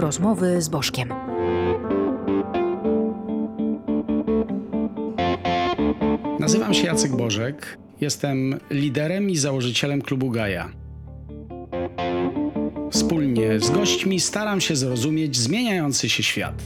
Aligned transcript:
Rozmowy 0.00 0.62
z 0.62 0.68
Bożkiem. 0.68 1.08
Nazywam 6.40 6.74
się 6.74 6.86
Jacek 6.86 7.16
Bożek. 7.16 7.78
Jestem 8.00 8.60
liderem 8.70 9.30
i 9.30 9.36
założycielem 9.36 10.02
klubu 10.02 10.30
Gaja. 10.30 10.72
Wspólnie 12.90 13.60
z 13.60 13.70
gośćmi 13.70 14.20
staram 14.20 14.60
się 14.60 14.76
zrozumieć 14.76 15.36
zmieniający 15.36 16.08
się 16.08 16.22
świat. 16.22 16.62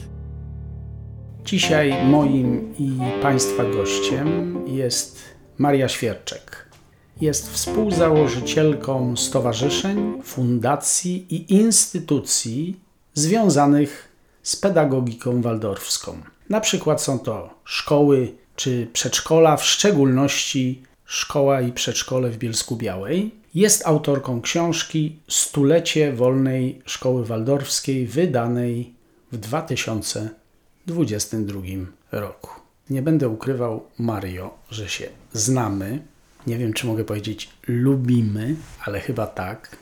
Dzisiaj 1.44 1.94
moim 2.04 2.74
i 2.78 2.98
Państwa 3.22 3.64
gościem 3.64 4.58
jest 4.66 5.18
Maria 5.58 5.88
Świerczek. 5.88 6.68
Jest 7.20 7.52
współzałożycielką 7.52 9.16
stowarzyszeń, 9.16 10.22
fundacji 10.22 11.34
i 11.34 11.52
instytucji 11.54 12.81
związanych 13.15 14.09
z 14.43 14.57
pedagogiką 14.57 15.43
waldorfską. 15.43 16.23
Na 16.48 16.61
przykład 16.61 17.02
są 17.02 17.19
to 17.19 17.51
szkoły 17.65 18.33
czy 18.57 18.87
przedszkola, 18.93 19.57
w 19.57 19.65
szczególności 19.65 20.83
szkoła 21.05 21.61
i 21.61 21.73
przedszkole 21.73 22.30
w 22.30 22.38
Bielsku 22.38 22.77
Białej. 22.77 23.35
Jest 23.55 23.87
autorką 23.87 24.41
książki 24.41 25.19
Stulecie 25.29 26.12
Wolnej 26.12 26.83
Szkoły 26.87 27.25
Waldorfskiej, 27.25 28.07
wydanej 28.07 28.95
w 29.33 29.37
2022 29.37 31.60
roku. 32.13 32.51
Nie 32.91 33.02
będę 33.02 33.29
ukrywał, 33.29 33.87
Mario, 33.99 34.55
że 34.71 34.88
się 34.88 35.09
znamy. 35.33 36.02
Nie 36.47 36.59
wiem, 36.59 36.73
czy 36.73 36.87
mogę 36.87 37.05
powiedzieć 37.05 37.49
lubimy, 37.66 38.55
ale 38.85 39.01
chyba 39.01 39.27
tak. 39.27 39.77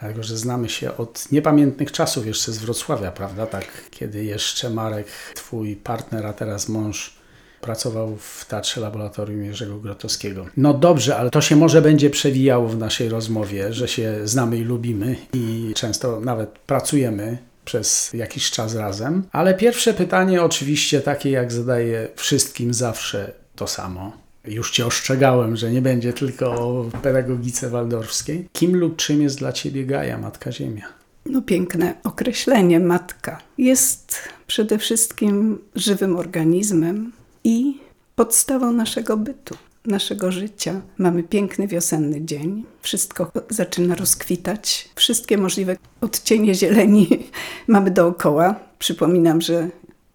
Dlatego, 0.00 0.22
że 0.22 0.36
znamy 0.36 0.68
się 0.68 0.96
od 0.96 1.32
niepamiętnych 1.32 1.92
czasów 1.92 2.26
jeszcze 2.26 2.52
z 2.52 2.58
Wrocławia, 2.58 3.12
prawda? 3.12 3.46
Tak, 3.46 3.64
kiedy 3.90 4.24
jeszcze 4.24 4.70
Marek, 4.70 5.06
twój 5.34 5.76
partner, 5.76 6.26
a 6.26 6.32
teraz 6.32 6.68
mąż, 6.68 7.14
pracował 7.60 8.16
w 8.16 8.44
Teatrze 8.44 8.80
Laboratorium 8.80 9.44
Jerzego 9.44 9.78
Grotowskiego. 9.78 10.46
No 10.56 10.74
dobrze, 10.74 11.16
ale 11.16 11.30
to 11.30 11.40
się 11.40 11.56
może 11.56 11.82
będzie 11.82 12.10
przewijało 12.10 12.68
w 12.68 12.78
naszej 12.78 13.08
rozmowie, 13.08 13.72
że 13.72 13.88
się 13.88 14.20
znamy 14.24 14.56
i 14.58 14.64
lubimy 14.64 15.16
i 15.32 15.72
często 15.76 16.20
nawet 16.20 16.50
pracujemy 16.50 17.38
przez 17.64 18.12
jakiś 18.12 18.50
czas 18.50 18.74
razem. 18.74 19.22
Ale 19.32 19.54
pierwsze 19.54 19.94
pytanie, 19.94 20.42
oczywiście 20.42 21.00
takie 21.00 21.30
jak 21.30 21.52
zadaję 21.52 22.08
wszystkim 22.16 22.74
zawsze 22.74 23.32
to 23.56 23.66
samo. 23.66 24.23
Już 24.46 24.70
cię 24.70 24.86
ostrzegałem, 24.86 25.56
że 25.56 25.70
nie 25.70 25.82
będzie 25.82 26.12
tylko 26.12 26.46
o 26.46 26.90
pedagogice 27.02 27.70
waldorfskiej. 27.70 28.48
Kim 28.52 28.76
lub 28.76 28.96
czym 28.96 29.22
jest 29.22 29.38
dla 29.38 29.52
ciebie 29.52 29.86
Gaja, 29.86 30.18
Matka 30.18 30.52
Ziemia? 30.52 30.84
No 31.26 31.42
piękne 31.42 31.94
określenie 32.04 32.80
matka. 32.80 33.40
Jest 33.58 34.18
przede 34.46 34.78
wszystkim 34.78 35.58
żywym 35.74 36.16
organizmem 36.16 37.12
i 37.44 37.78
podstawą 38.14 38.72
naszego 38.72 39.16
bytu, 39.16 39.56
naszego 39.86 40.32
życia. 40.32 40.80
Mamy 40.98 41.22
piękny 41.22 41.68
wiosenny 41.68 42.24
dzień, 42.24 42.64
wszystko 42.82 43.32
zaczyna 43.50 43.94
rozkwitać, 43.94 44.88
wszystkie 44.94 45.38
możliwe 45.38 45.76
odcienie 46.00 46.54
zieleni 46.54 47.08
mamy 47.68 47.90
dookoła. 47.90 48.60
Przypominam, 48.78 49.40
że 49.40 49.68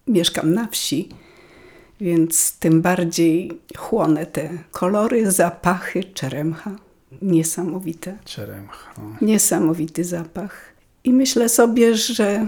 mieszkam 0.07 0.53
na 0.53 0.67
wsi, 0.67 1.09
więc 2.01 2.57
tym 2.59 2.81
bardziej 2.81 3.59
chłonę 3.77 4.25
te 4.25 4.49
kolory, 4.71 5.31
zapachy 5.31 6.03
czeremcha. 6.03 6.75
Niesamowite. 7.21 8.17
Czeremcha. 8.25 8.93
no. 8.97 9.15
Niesamowity 9.21 10.03
zapach. 10.03 10.73
I 11.03 11.13
myślę 11.13 11.49
sobie, 11.49 11.95
że 11.95 12.47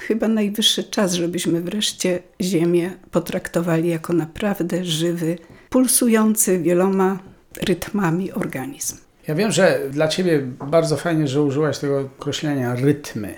chyba 0.00 0.28
najwyższy 0.28 0.84
czas, 0.84 1.12
żebyśmy 1.12 1.60
wreszcie 1.60 2.22
Ziemię 2.40 2.90
potraktowali 3.10 3.88
jako 3.88 4.12
naprawdę 4.12 4.84
żywy, 4.84 5.38
pulsujący 5.70 6.58
wieloma 6.58 7.18
rytmami 7.62 8.32
organizm. 8.32 8.96
Ja 9.28 9.34
wiem, 9.34 9.52
że 9.52 9.80
dla 9.90 10.08
Ciebie 10.08 10.42
bardzo 10.70 10.96
fajnie, 10.96 11.28
że 11.28 11.42
użyłaś 11.42 11.78
tego 11.78 12.00
określenia 12.18 12.74
rytmy, 12.74 13.34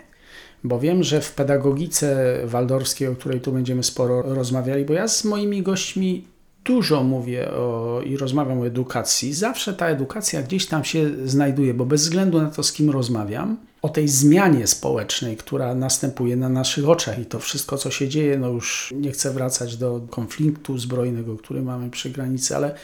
bo 0.64 0.80
wiem, 0.80 1.02
że 1.02 1.20
w 1.20 1.32
pedagogice 1.32 2.38
waldorskiej, 2.44 3.08
o 3.08 3.16
której 3.16 3.40
tu 3.40 3.52
będziemy 3.52 3.82
sporo 3.82 4.22
rozmawiali, 4.22 4.84
bo 4.84 4.92
ja 4.92 5.08
z 5.08 5.24
moimi 5.24 5.62
gośćmi 5.62 6.24
dużo 6.64 7.02
mówię 7.02 7.50
o, 7.50 8.00
i 8.04 8.16
rozmawiam 8.16 8.60
o 8.60 8.66
edukacji, 8.66 9.34
zawsze 9.34 9.74
ta 9.74 9.86
edukacja 9.86 10.42
gdzieś 10.42 10.66
tam 10.66 10.84
się 10.84 11.10
znajduje, 11.24 11.74
bo 11.74 11.86
bez 11.86 12.02
względu 12.02 12.42
na 12.42 12.50
to, 12.50 12.62
z 12.62 12.72
kim 12.72 12.90
rozmawiam, 12.90 13.56
o 13.82 13.88
tej 13.88 14.08
zmianie 14.08 14.66
społecznej, 14.66 15.36
która 15.36 15.74
następuje 15.74 16.36
na 16.36 16.48
naszych 16.48 16.88
oczach 16.88 17.18
i 17.18 17.26
to 17.26 17.38
wszystko, 17.38 17.78
co 17.78 17.90
się 17.90 18.08
dzieje, 18.08 18.38
no 18.38 18.48
już 18.48 18.94
nie 18.96 19.12
chcę 19.12 19.30
wracać 19.30 19.76
do 19.76 20.00
konfliktu 20.10 20.78
zbrojnego, 20.78 21.36
który 21.36 21.62
mamy 21.62 21.90
przy 21.90 22.10
granicy, 22.10 22.56
ale 22.56 22.74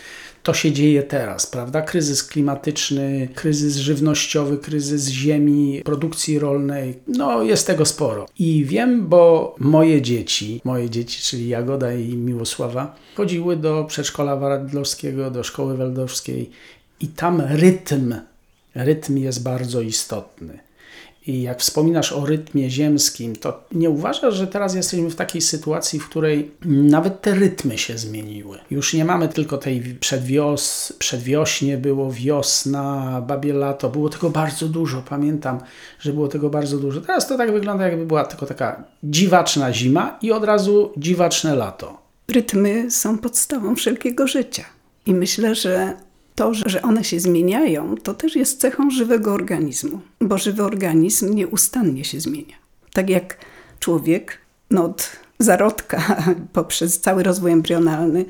to 0.42 0.54
się 0.54 0.72
dzieje 0.72 1.03
teraz, 1.03 1.47
prawda? 1.47 1.82
Kryzys 1.82 2.25
klimatyczny, 2.25 3.28
kryzys 3.34 3.76
żywnościowy, 3.76 4.58
kryzys 4.58 5.08
ziemi, 5.08 5.82
produkcji 5.84 6.38
rolnej, 6.38 6.98
no 7.08 7.42
jest 7.42 7.66
tego 7.66 7.84
sporo. 7.84 8.26
I 8.38 8.64
wiem, 8.64 9.08
bo 9.08 9.54
moje 9.58 10.03
dzieci, 10.03 10.60
moje 10.64 10.91
dzieci, 10.91 11.22
czyli 11.22 11.48
Jagoda 11.48 11.94
i 11.94 12.16
Miłosława, 12.16 12.97
chodziły 13.16 13.56
do 13.56 13.84
przedszkola 13.84 14.37
waldorskiego, 14.37 15.31
do 15.31 15.44
szkoły 15.44 15.76
waldorskiej 15.76 16.50
i 17.00 17.08
tam 17.08 17.41
rytm, 17.41 18.14
rytm 18.75 19.16
jest 19.16 19.42
bardzo 19.42 19.81
istotny. 19.81 20.68
I 21.28 21.43
jak 21.43 21.61
wspominasz 21.61 22.12
o 22.12 22.27
rytmie 22.27 22.71
ziemskim, 22.71 23.37
to 23.37 23.65
nie 23.72 23.91
uważasz, 23.91 24.34
że 24.34 24.47
teraz 24.47 24.75
jesteśmy 24.75 25.11
w 25.11 25.15
takiej 25.15 25.41
sytuacji, 25.41 25.99
w 25.99 26.09
której 26.09 26.50
nawet 26.65 27.22
te 27.22 27.34
rytmy 27.34 27.78
się 27.78 27.99
zmieniły. 27.99 28.59
Już 28.71 28.94
nie 28.94 29.05
mamy 29.05 29.28
tylko 29.28 29.59
tej 29.59 29.81
przedwios, 29.81 30.93
przedwiośnie, 30.99 31.78
było 31.78 32.12
wiosna, 32.12 33.22
babie 33.27 33.53
lato, 33.53 33.88
było 33.88 34.09
tego 34.09 34.31
bardzo 34.31 34.69
dużo. 34.69 35.03
Pamiętam, 35.09 35.61
że 36.00 36.12
było 36.12 36.28
tego 36.28 36.50
bardzo 36.50 36.78
dużo. 36.78 37.00
Teraz 37.00 37.28
to 37.28 37.37
tak 37.37 37.53
wygląda, 37.53 37.88
jakby 37.88 38.06
była 38.06 38.25
tylko 38.25 38.47
taka 38.47 38.84
dziwaczna 39.05 39.72
zima 39.72 40.19
i 40.22 40.33
od 40.33 40.44
razu 40.44 40.93
dziwaczne 40.97 41.56
lato. 41.56 41.99
Rytmy 42.28 42.91
są 42.91 43.19
podstawą 43.19 43.75
wszelkiego 43.75 44.27
życia. 44.27 44.65
I 45.06 45.15
myślę, 45.15 45.55
że 45.55 45.94
to, 46.38 46.54
że 46.54 46.82
one 46.82 47.04
się 47.04 47.21
zmieniają, 47.21 47.97
to 47.97 48.15
też 48.15 48.37
jest 48.37 48.60
cechą 48.60 48.91
żywego 48.91 49.32
organizmu, 49.32 50.00
bo 50.21 50.38
żywy 50.38 50.62
organizm 50.62 51.34
nieustannie 51.34 52.04
się 52.04 52.21
zmienia. 52.21 52.54
Tak 52.93 53.10
jak 53.10 53.37
człowiek 53.81 54.38
no 54.71 54.84
od 54.84 55.12
zarodka 55.38 56.22
poprzez 56.53 57.00
cały 57.00 57.22
rozwój 57.22 57.53
embrionalny 57.53 58.25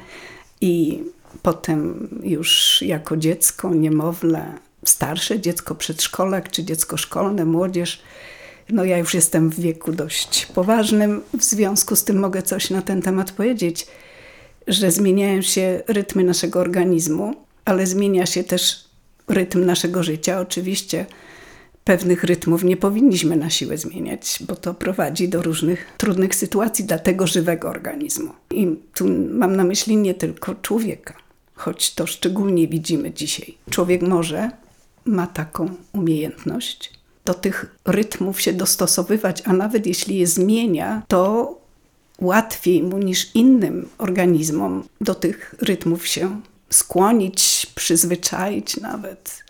i 0.61 1.03
potem 1.43 2.09
już 2.23 2.83
jako 2.83 3.17
dziecko, 3.17 3.75
niemowlę, 3.75 4.53
starsze 4.85 5.41
dziecko, 5.41 5.75
przedszkolak 5.75 6.51
czy 6.51 6.65
dziecko 6.65 6.97
szkolne, 6.97 7.45
młodzież. 7.45 8.03
No 8.71 8.85
ja 8.85 8.99
już 8.99 9.15
jestem 9.15 9.51
w 9.51 9.61
wieku 9.61 9.93
dość 9.93 10.47
poważnym, 10.47 11.21
w 11.39 11.45
związku 11.45 11.97
z 11.97 12.05
tym 12.05 12.19
mogę 12.19 12.43
coś 12.43 12.71
na 12.71 12.83
ten 12.83 13.03
temat 13.03 13.33
powiedzieć, 13.33 13.87
że 14.67 14.91
zmieniają 14.91 15.43
się 15.43 15.83
rytmy 15.89 16.25
naszego 16.25 16.61
organizmu, 16.61 17.48
ale 17.69 17.87
zmienia 17.87 18.27
się 18.27 18.45
też 18.45 18.85
rytm 19.29 19.65
naszego 19.65 20.03
życia. 20.03 20.41
Oczywiście 20.41 21.07
pewnych 21.85 22.25
rytmów 22.25 22.65
nie 22.65 22.77
powinniśmy 22.77 23.37
na 23.37 23.51
siłę 23.51 23.79
zmieniać, 23.79 24.39
bo 24.41 24.57
to 24.57 24.75
prowadzi 24.75 25.29
do 25.29 25.43
różnych 25.43 25.87
trudnych 25.97 26.35
sytuacji 26.35 26.85
dla 26.85 26.99
tego 26.99 27.27
żywego 27.27 27.69
organizmu. 27.69 28.33
I 28.51 28.77
tu 28.95 29.09
mam 29.31 29.57
na 29.57 29.65
myśli 29.65 29.97
nie 29.97 30.15
tylko 30.15 30.55
człowieka, 30.55 31.15
choć 31.55 31.95
to 31.95 32.07
szczególnie 32.07 32.69
widzimy 32.69 33.13
dzisiaj. 33.13 33.55
Człowiek 33.71 34.03
może 34.03 34.51
ma 35.05 35.27
taką 35.27 35.69
umiejętność 35.93 36.93
do 37.25 37.35
tych 37.35 37.77
rytmów 37.85 38.41
się 38.41 38.53
dostosowywać, 38.53 39.43
a 39.45 39.53
nawet 39.53 39.87
jeśli 39.87 40.17
je 40.17 40.27
zmienia, 40.27 41.03
to 41.09 41.55
łatwiej 42.21 42.83
mu 42.83 42.99
niż 42.99 43.31
innym 43.35 43.89
organizmom 43.99 44.85
do 45.01 45.15
tych 45.15 45.55
rytmów 45.61 46.07
się 46.07 46.41
skłonić, 46.71 47.67
przyzwyczaić 47.75 48.77
nawet. 48.77 49.45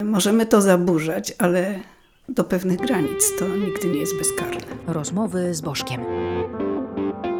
Możemy 0.00 0.46
to 0.46 0.60
zaburzać, 0.60 1.34
ale 1.38 1.80
do 2.28 2.44
pewnych 2.44 2.78
granic 2.78 3.32
to 3.38 3.48
nigdy 3.48 3.88
nie 3.88 3.98
jest 3.98 4.18
bezkarne. 4.18 4.76
Rozmowy 4.86 5.54
z 5.54 5.60
Bożkiem. 5.60 6.00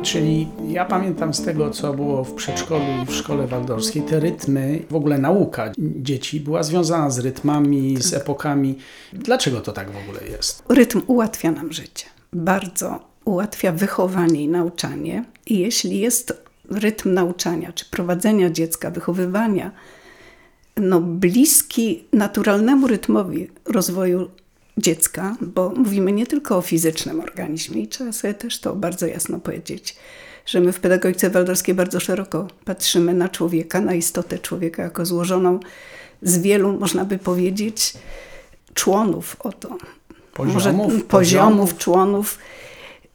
Czyli 0.02 0.48
ja 0.68 0.84
pamiętam 0.84 1.34
z 1.34 1.42
tego, 1.42 1.70
co 1.70 1.94
było 1.94 2.24
w 2.24 2.34
przedszkolu 2.34 2.84
i 3.02 3.06
w 3.06 3.14
szkole 3.14 3.46
waldorskiej, 3.46 4.02
te 4.02 4.20
rytmy, 4.20 4.82
w 4.90 4.94
ogóle 4.94 5.18
nauka 5.18 5.72
dzieci 5.78 6.40
była 6.40 6.62
związana 6.62 7.10
z 7.10 7.18
rytmami, 7.18 7.96
z 8.00 8.14
epokami. 8.14 8.78
Dlaczego 9.12 9.60
to 9.60 9.72
tak 9.72 9.90
w 9.90 9.96
ogóle 9.96 10.28
jest? 10.28 10.62
Rytm 10.68 11.02
ułatwia 11.06 11.50
nam 11.50 11.72
życie. 11.72 12.06
Bardzo 12.32 13.00
ułatwia 13.24 13.72
wychowanie 13.72 14.42
i 14.42 14.48
nauczanie. 14.48 15.24
I 15.46 15.58
jeśli 15.58 15.98
jest 15.98 16.45
rytm 16.70 17.14
nauczania 17.14 17.72
czy 17.72 17.84
prowadzenia 17.84 18.50
dziecka, 18.50 18.90
wychowywania, 18.90 19.70
no 20.76 21.00
bliski 21.00 22.04
naturalnemu 22.12 22.86
rytmowi 22.86 23.50
rozwoju 23.64 24.30
dziecka, 24.76 25.36
bo 25.40 25.70
mówimy 25.76 26.12
nie 26.12 26.26
tylko 26.26 26.56
o 26.56 26.62
fizycznym 26.62 27.20
organizmie 27.20 27.82
i 27.82 27.88
trzeba 27.88 28.12
sobie 28.12 28.34
też 28.34 28.60
to 28.60 28.76
bardzo 28.76 29.06
jasno 29.06 29.40
powiedzieć, 29.40 29.96
że 30.46 30.60
my 30.60 30.72
w 30.72 30.80
pedagogice 30.80 31.30
waldorskiej 31.30 31.74
bardzo 31.74 32.00
szeroko 32.00 32.48
patrzymy 32.64 33.14
na 33.14 33.28
człowieka, 33.28 33.80
na 33.80 33.94
istotę 33.94 34.38
człowieka 34.38 34.82
jako 34.82 35.06
złożoną 35.06 35.60
z 36.22 36.38
wielu, 36.38 36.78
można 36.78 37.04
by 37.04 37.18
powiedzieć, 37.18 37.94
członów 38.74 39.36
oto. 39.38 39.78
Poziomów, 40.34 40.92
Może, 40.92 41.04
poziomów, 41.04 41.78
członów. 41.78 42.38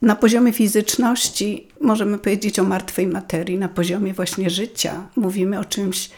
Na 0.02 0.16
poziomie 0.16 0.52
fizyczności 0.52 1.68
możemy 1.80 2.18
powiedzieć 2.18 2.58
o 2.58 2.64
martwej 2.64 3.06
materii, 3.06 3.58
na 3.58 3.68
poziomie 3.68 4.14
właśnie 4.14 4.50
życia 4.50 5.08
mówimy 5.16 5.58
o 5.58 5.64
czymś, 5.64 6.10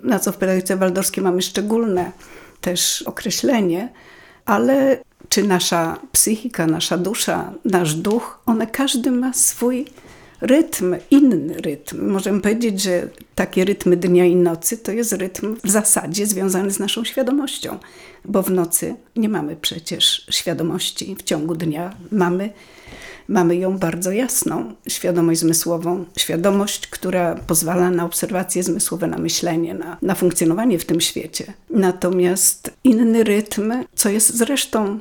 na 0.00 0.18
co 0.18 0.32
w 0.32 0.36
pedagogice 0.36 0.76
waldorskiej 0.76 1.24
mamy 1.24 1.42
szczególne 1.42 2.12
też 2.60 3.02
określenie, 3.02 3.92
ale 4.44 4.98
czy 5.28 5.42
nasza 5.42 5.98
psychika, 6.12 6.66
nasza 6.66 6.98
dusza, 6.98 7.52
nasz 7.64 7.94
duch, 7.94 8.42
one 8.46 8.66
każdy 8.66 9.10
ma 9.10 9.32
swój 9.32 9.86
rytm, 10.40 10.96
inny 11.10 11.54
rytm. 11.54 12.10
Możemy 12.10 12.40
powiedzieć, 12.40 12.82
że 12.82 13.08
takie 13.34 13.64
rytmy 13.64 13.96
dnia 13.96 14.24
i 14.24 14.36
nocy 14.36 14.78
to 14.78 14.92
jest 14.92 15.12
rytm 15.12 15.56
w 15.64 15.70
zasadzie 15.70 16.26
związany 16.26 16.70
z 16.70 16.78
naszą 16.78 17.04
świadomością, 17.04 17.78
bo 18.24 18.42
w 18.42 18.50
nocy 18.50 18.94
nie 19.16 19.28
mamy 19.28 19.56
przecież 19.56 20.26
świadomości, 20.30 21.16
w 21.16 21.22
ciągu 21.22 21.54
dnia 21.54 21.94
mamy 22.10 22.50
mamy 23.28 23.56
ją 23.56 23.78
bardzo 23.78 24.12
jasną, 24.12 24.74
świadomość 24.88 25.40
zmysłową, 25.40 26.04
świadomość, 26.18 26.86
która 26.86 27.34
pozwala 27.34 27.90
na 27.90 28.04
obserwacje 28.04 28.62
zmysłowe, 28.62 29.06
na 29.06 29.18
myślenie, 29.18 29.74
na, 29.74 29.96
na 30.02 30.14
funkcjonowanie 30.14 30.78
w 30.78 30.84
tym 30.84 31.00
świecie. 31.00 31.52
Natomiast 31.70 32.70
inny 32.84 33.24
rytm, 33.24 33.72
co 33.94 34.08
jest 34.08 34.36
zresztą 34.36 34.98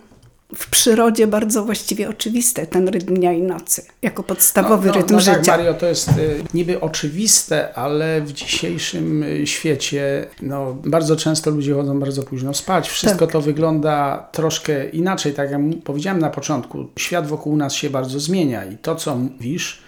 w 0.55 0.69
przyrodzie 0.69 1.27
bardzo 1.27 1.63
właściwie 1.63 2.09
oczywiste, 2.09 2.67
ten 2.67 2.88
rytm 2.88 3.15
dnia 3.15 3.33
i 3.33 3.41
nocy, 3.41 3.85
jako 4.01 4.23
podstawowy 4.23 4.88
no, 4.88 4.94
no, 4.94 4.99
rytm 4.99 5.13
no 5.13 5.19
życia. 5.19 5.35
Tak, 5.35 5.47
Mario, 5.47 5.73
to 5.73 5.85
jest 5.85 6.09
y, 6.09 6.44
niby 6.53 6.81
oczywiste, 6.81 7.73
ale 7.73 8.21
w 8.21 8.33
dzisiejszym 8.33 9.23
y, 9.23 9.47
świecie 9.47 10.27
no, 10.41 10.77
bardzo 10.85 11.15
często 11.15 11.51
ludzie 11.51 11.73
chodzą 11.73 11.99
bardzo 11.99 12.23
późno 12.23 12.53
spać. 12.53 12.89
Wszystko 12.89 13.25
Tak. 13.25 13.31
to 13.31 13.41
wygląda 13.41 14.27
troszkę 14.31 14.89
inaczej. 14.89 15.33
Tak 15.33 15.51
jak 15.51 15.61
powiedziałem 15.83 16.19
na 16.19 16.29
początku, 16.29 16.88
świat 16.99 17.27
wokół 17.27 17.57
nas 17.57 17.73
się 17.73 17.89
bardzo 17.89 18.19
zmienia 18.19 18.65
i 18.65 18.77
to, 18.77 18.95
co 18.95 19.15
mówisz, 19.15 19.81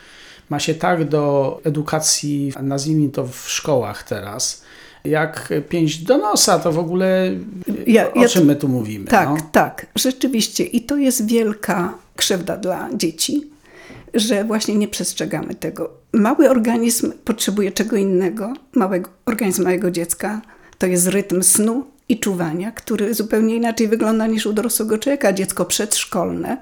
ma 0.50 0.60
się 0.60 0.76
tak 0.76 1.10
do 1.10 1.60
edukacji, 1.64 2.54
nazwijmy 2.62 3.10
to 3.10 3.28
w 3.28 3.50
szkołach 3.50 4.04
teraz, 4.04 4.64
jak 5.06 5.50
pięść 5.70 5.98
do 6.04 6.18
nosa, 6.18 6.60
to 6.60 6.72
w 6.72 6.80
ogóle 6.80 7.32
Ja- 7.88 8.14
o 8.14 8.22
ja- 8.22 8.28
czym 8.28 8.46
my 8.46 8.56
tu 8.56 8.68
mówimy? 8.68 9.06
Tak, 9.08 9.30
no? 9.30 9.38
tak, 9.52 9.86
rzeczywiście. 9.96 10.64
I 10.64 10.82
to 10.82 10.98
jest 10.98 11.26
wielka 11.28 11.94
krzywda 12.16 12.58
dla 12.58 12.90
dzieci, 12.94 13.44
że 14.14 14.44
właśnie 14.44 14.76
nie 14.76 14.88
przestrzegamy 14.88 15.56
tego. 15.56 15.90
Mały 16.14 16.50
organizm 16.50 17.12
potrzebuje 17.26 17.72
czego 17.72 17.96
innego. 17.96 18.54
Mały 18.76 19.04
organizm 19.26 19.64
małego 19.64 19.92
dziecka 19.92 20.42
to 20.78 20.88
jest 20.88 21.08
rytm 21.08 21.44
snu 21.44 21.84
i 22.10 22.20
czuwania, 22.20 22.72
który 22.72 23.14
zupełnie 23.14 23.56
inaczej 23.56 23.88
wygląda 23.88 24.28
niż 24.28 24.46
u 24.46 24.54
dorosłego 24.54 24.98
człowieka. 24.98 25.34
Dziecko 25.34 25.66
przedszkolne 25.66 26.58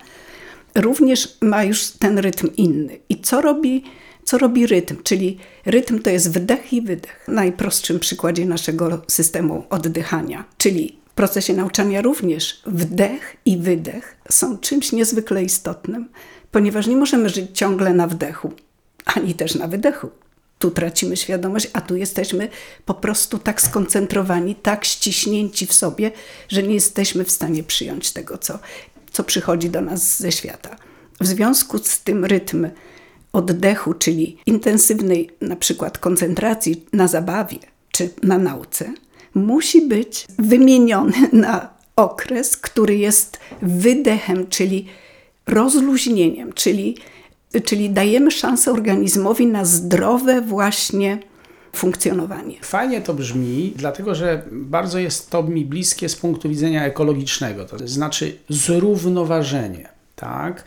również 0.76 1.38
ma 1.42 1.64
już 1.64 1.88
ten 1.88 2.18
rytm 2.20 2.48
inny. 2.58 2.98
I 3.10 3.22
co 3.22 3.42
robi, 3.42 3.84
co 4.28 4.38
robi 4.38 4.68
rytm? 4.68 4.98
Czyli 5.04 5.38
rytm 5.66 6.00
to 6.00 6.10
jest 6.10 6.32
wdech 6.32 6.74
i 6.74 6.82
wydech. 6.82 7.24
W 7.28 7.32
najprostszym 7.32 8.00
przykładzie 8.00 8.46
naszego 8.46 9.02
systemu 9.08 9.64
oddychania. 9.70 10.46
Czyli 10.58 11.00
w 11.10 11.14
procesie 11.14 11.54
nauczania 11.54 12.02
również 12.02 12.62
wdech 12.66 13.36
i 13.46 13.58
wydech 13.58 14.18
są 14.30 14.58
czymś 14.58 14.92
niezwykle 14.92 15.44
istotnym, 15.44 16.10
ponieważ 16.52 16.88
nie 16.88 16.98
możemy 16.98 17.30
żyć 17.30 17.58
ciągle 17.58 17.94
na 17.94 18.08
wdechu, 18.08 18.54
ani 19.06 19.34
też 19.34 19.56
na 19.56 19.68
wydechu. 19.68 20.10
Tu 20.60 20.72
tracimy 20.72 21.18
świadomość, 21.18 21.70
a 21.74 21.82
tu 21.82 21.96
jesteśmy 21.96 22.50
po 22.86 22.94
prostu 22.94 23.40
tak 23.40 23.62
skoncentrowani, 23.62 24.56
tak 24.56 24.86
ściśnięci 24.86 25.66
w 25.66 25.74
sobie, 25.74 26.12
że 26.50 26.64
nie 26.64 26.74
jesteśmy 26.74 27.24
w 27.24 27.32
stanie 27.32 27.64
przyjąć 27.64 28.12
tego, 28.14 28.38
co, 28.38 28.60
co 29.12 29.24
przychodzi 29.24 29.70
do 29.70 29.82
nas 29.82 30.20
ze 30.20 30.32
świata. 30.32 30.76
W 31.22 31.28
związku 31.28 31.78
z 31.78 32.00
tym 32.00 32.26
rytm 32.26 32.68
oddechu, 33.38 33.94
czyli 33.94 34.38
intensywnej 34.46 35.30
na 35.42 35.56
przykład 35.56 35.98
koncentracji 35.98 36.86
na 36.94 37.08
zabawie 37.08 37.58
czy 37.92 38.10
na 38.24 38.38
nauce, 38.38 38.94
musi 39.34 39.82
być 39.82 40.26
wymieniony 40.40 41.14
na 41.34 41.70
okres, 41.96 42.58
który 42.58 42.98
jest 42.98 43.40
wydechem, 43.62 44.48
czyli 44.48 44.86
rozluźnieniem, 45.48 46.54
czyli, 46.54 46.98
czyli 47.66 47.90
dajemy 47.90 48.32
szansę 48.32 48.72
organizmowi 48.72 49.48
na 49.48 49.66
zdrowe 49.66 50.42
właśnie 50.42 51.20
funkcjonowanie. 51.76 52.58
Fajnie 52.62 53.02
to 53.02 53.14
brzmi, 53.14 53.74
dlatego 53.76 54.16
że 54.16 54.44
bardzo 54.52 55.00
jest 55.00 55.30
to 55.30 55.44
mi 55.44 55.66
bliskie 55.66 56.10
z 56.10 56.16
punktu 56.16 56.50
widzenia 56.50 56.86
ekologicznego, 56.86 57.66
to 57.66 57.88
znaczy 57.88 58.38
zrównoważenie. 58.50 59.97
Tak? 60.20 60.64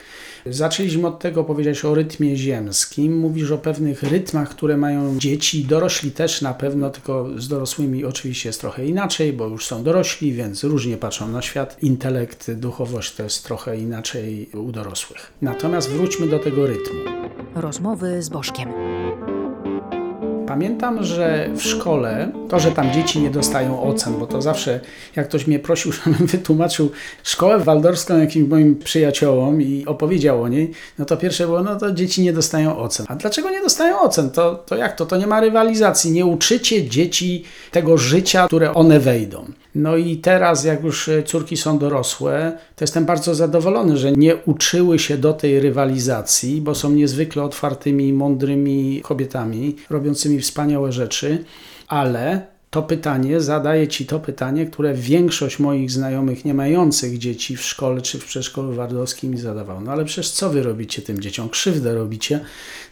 Zaczęliśmy 0.46 1.08
od 1.08 1.18
tego 1.18 1.44
powiedzieć 1.44 1.84
o 1.84 1.94
rytmie 1.94 2.36
ziemskim. 2.36 3.18
Mówisz 3.18 3.50
o 3.50 3.58
pewnych 3.58 4.02
rytmach, 4.02 4.48
które 4.48 4.76
mają 4.76 5.18
dzieci, 5.18 5.64
dorośli 5.64 6.10
też 6.10 6.42
na 6.42 6.54
pewno, 6.54 6.90
tylko 6.90 7.26
z 7.36 7.48
dorosłymi 7.48 8.04
oczywiście 8.04 8.48
jest 8.48 8.60
trochę 8.60 8.86
inaczej, 8.86 9.32
bo 9.32 9.46
już 9.46 9.66
są 9.66 9.82
dorośli, 9.82 10.32
więc 10.32 10.64
różnie 10.64 10.96
patrzą 10.96 11.28
na 11.28 11.42
świat. 11.42 11.76
Intelekt, 11.82 12.50
duchowość 12.50 13.14
to 13.14 13.22
jest 13.22 13.44
trochę 13.44 13.78
inaczej 13.78 14.50
u 14.54 14.72
dorosłych. 14.72 15.32
Natomiast 15.42 15.90
wróćmy 15.90 16.26
do 16.26 16.38
tego 16.38 16.66
rytmu. 16.66 17.00
Rozmowy 17.54 18.22
z 18.22 18.28
Bożkiem. 18.28 18.68
Pamiętam, 20.50 21.04
że 21.04 21.48
w 21.54 21.62
szkole 21.62 22.32
to, 22.48 22.60
że 22.60 22.72
tam 22.72 22.92
dzieci 22.92 23.20
nie 23.20 23.30
dostają 23.30 23.82
ocen, 23.82 24.18
bo 24.18 24.26
to 24.26 24.42
zawsze, 24.42 24.80
jak 25.16 25.28
ktoś 25.28 25.46
mnie 25.46 25.58
prosił, 25.58 25.92
żebym 26.04 26.26
wytłumaczył 26.26 26.90
szkołę 27.22 27.58
waldorską 27.58 28.18
jakimś 28.18 28.48
moim 28.48 28.76
przyjaciołom 28.76 29.62
i 29.62 29.84
opowiedział 29.86 30.42
o 30.42 30.48
niej, 30.48 30.70
no 30.98 31.04
to 31.04 31.16
pierwsze 31.16 31.46
było, 31.46 31.62
no 31.62 31.76
to 31.76 31.92
dzieci 31.92 32.22
nie 32.22 32.32
dostają 32.32 32.78
ocen. 32.78 33.06
A 33.08 33.16
dlaczego 33.16 33.50
nie 33.50 33.60
dostają 33.60 34.00
ocen? 34.00 34.30
To, 34.30 34.54
to 34.54 34.76
jak 34.76 34.96
to? 34.96 35.06
To 35.06 35.16
nie 35.16 35.26
ma 35.26 35.40
rywalizacji. 35.40 36.12
Nie 36.12 36.26
uczycie 36.26 36.88
dzieci 36.88 37.44
tego 37.70 37.98
życia, 37.98 38.46
które 38.46 38.74
one 38.74 39.00
wejdą. 39.00 39.44
No 39.74 39.96
i 39.96 40.16
teraz, 40.16 40.64
jak 40.64 40.84
już 40.84 41.08
e, 41.08 41.22
córki 41.22 41.56
są 41.56 41.78
dorosłe, 41.78 42.58
to 42.76 42.84
jestem 42.84 43.04
bardzo 43.04 43.34
zadowolony, 43.34 43.96
że 43.96 44.12
nie 44.12 44.36
uczyły 44.36 44.98
się 44.98 45.18
do 45.18 45.32
tej 45.32 45.60
rywalizacji, 45.60 46.60
bo 46.60 46.74
są 46.74 46.90
niezwykle 46.90 47.42
otwartymi, 47.42 48.12
mądrymi 48.12 49.00
kobietami, 49.02 49.76
robiącymi 49.90 50.40
wspaniałe 50.40 50.92
rzeczy, 50.92 51.44
ale 51.88 52.46
to 52.70 52.82
pytanie, 52.82 53.40
zadaję 53.40 53.88
Ci 53.88 54.06
to 54.06 54.20
pytanie, 54.20 54.66
które 54.66 54.94
większość 54.94 55.58
moich 55.58 55.90
znajomych 55.90 56.44
nie 56.44 56.54
mających 56.54 57.18
dzieci 57.18 57.56
w 57.56 57.62
szkole 57.62 58.00
czy 58.02 58.18
w 58.18 58.24
przedszkolu 58.24 58.72
wardowskim 58.72 59.30
mi 59.30 59.38
zadawał. 59.38 59.80
No 59.80 59.92
ale 59.92 60.04
przecież 60.04 60.30
co 60.30 60.50
Wy 60.50 60.62
robicie 60.62 61.02
tym 61.02 61.20
dzieciom? 61.20 61.48
Krzywdę 61.48 61.94
robicie, 61.94 62.40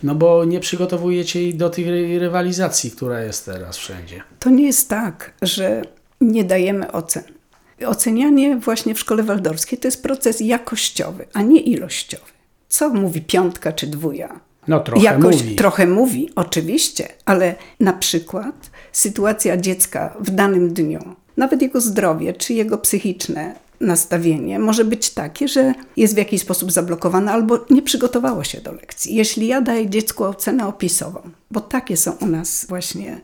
no 0.02 0.14
bo 0.14 0.44
nie 0.44 0.60
przygotowujecie 0.60 1.42
ich 1.42 1.56
do 1.56 1.70
tej 1.70 1.84
ry- 1.84 2.18
rywalizacji, 2.18 2.90
która 2.90 3.20
jest 3.20 3.44
teraz 3.46 3.76
wszędzie. 3.76 4.22
To 4.38 4.50
nie 4.50 4.66
jest 4.66 4.88
tak, 4.88 5.32
że 5.42 5.82
nie 6.20 6.44
dajemy 6.44 6.92
ocen. 6.92 7.22
Ocenianie 7.86 8.56
właśnie 8.56 8.94
w 8.94 9.00
szkole 9.00 9.22
waldorskiej 9.22 9.78
to 9.78 9.88
jest 9.88 10.02
proces 10.02 10.40
jakościowy, 10.40 11.26
a 11.32 11.42
nie 11.42 11.60
ilościowy. 11.60 12.32
Co 12.68 12.90
mówi 12.90 13.22
piątka 13.22 13.72
czy 13.72 13.86
dwuja? 13.86 14.40
No 14.68 14.80
trochę 14.80 15.04
Jakość 15.04 15.42
mówi. 15.42 15.56
trochę 15.56 15.86
mówi, 15.86 16.30
oczywiście, 16.36 17.08
ale 17.24 17.54
na 17.80 17.92
przykład 17.92 18.70
sytuacja 18.92 19.56
dziecka 19.56 20.16
w 20.20 20.30
danym 20.30 20.72
dniu, 20.72 21.00
nawet 21.36 21.62
jego 21.62 21.80
zdrowie 21.80 22.32
czy 22.32 22.54
jego 22.54 22.78
psychiczne 22.78 23.54
nastawienie 23.80 24.58
może 24.58 24.84
być 24.84 25.10
takie, 25.10 25.48
że 25.48 25.74
jest 25.96 26.14
w 26.14 26.18
jakiś 26.18 26.40
sposób 26.40 26.72
zablokowane 26.72 27.32
albo 27.32 27.58
nie 27.70 27.82
przygotowało 27.82 28.44
się 28.44 28.60
do 28.60 28.72
lekcji. 28.72 29.14
Jeśli 29.14 29.46
ja 29.46 29.60
daję 29.60 29.90
dziecku 29.90 30.24
ocenę 30.24 30.66
opisową, 30.66 31.20
bo 31.50 31.60
takie 31.60 31.96
są 31.96 32.12
u 32.12 32.26
nas 32.26 32.66
właśnie 32.68 33.20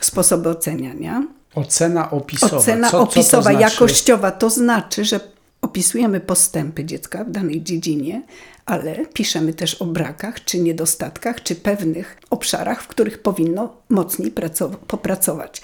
sposoby 0.00 0.48
oceniania, 0.48 1.22
Ocena 1.54 2.10
opisowa. 2.10 2.56
Ocena 2.56 2.90
co, 2.90 2.90
co 2.90 2.98
to 3.06 3.10
opisowa, 3.10 3.42
znaczy? 3.42 3.60
jakościowa, 3.60 4.30
to 4.30 4.50
znaczy, 4.50 5.04
że 5.04 5.20
opisujemy 5.62 6.20
postępy 6.20 6.84
dziecka 6.84 7.24
w 7.24 7.30
danej 7.30 7.62
dziedzinie, 7.62 8.22
ale 8.66 9.06
piszemy 9.06 9.54
też 9.54 9.74
o 9.74 9.84
brakach, 9.84 10.44
czy 10.44 10.58
niedostatkach, 10.58 11.42
czy 11.42 11.54
pewnych 11.56 12.18
obszarach, 12.30 12.82
w 12.82 12.88
których 12.88 13.22
powinno 13.22 13.76
mocniej 13.88 14.32
pracow- 14.32 14.76
popracować. 14.76 15.62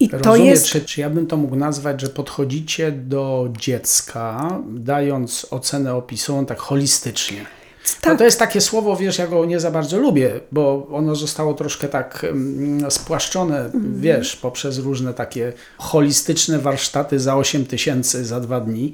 I 0.00 0.08
to 0.08 0.18
Rozumiem, 0.18 0.46
jest. 0.46 0.66
czy, 0.66 0.80
czy 0.84 1.00
ja 1.00 1.10
bym 1.10 1.26
to 1.26 1.36
mógł 1.36 1.56
nazwać, 1.56 2.00
że 2.00 2.08
podchodzicie 2.08 2.92
do 2.92 3.48
dziecka, 3.58 4.58
dając 4.68 5.46
ocenę 5.50 5.94
opisową 5.94 6.46
tak 6.46 6.58
holistycznie. 6.58 7.46
No 7.84 8.10
Tak, 8.10 8.18
to 8.18 8.24
jest 8.24 8.38
takie 8.38 8.60
słowo, 8.60 8.96
wiesz, 8.96 9.18
ja 9.18 9.26
go 9.26 9.44
nie 9.44 9.60
za 9.60 9.70
bardzo 9.70 9.98
lubię, 9.98 10.40
bo 10.52 10.86
ono 10.92 11.14
zostało 11.16 11.54
troszkę 11.54 11.88
tak 11.88 12.24
mm, 12.24 12.90
spłaszczone, 12.90 13.58
Mhm. 13.64 14.00
wiesz, 14.00 14.36
poprzez 14.36 14.78
różne 14.78 15.14
takie 15.14 15.52
holistyczne 15.78 16.58
warsztaty 16.58 17.18
za 17.20 17.36
8 17.36 17.66
tysięcy 17.66 18.24
za 18.24 18.40
dwa 18.40 18.60
dni. 18.60 18.92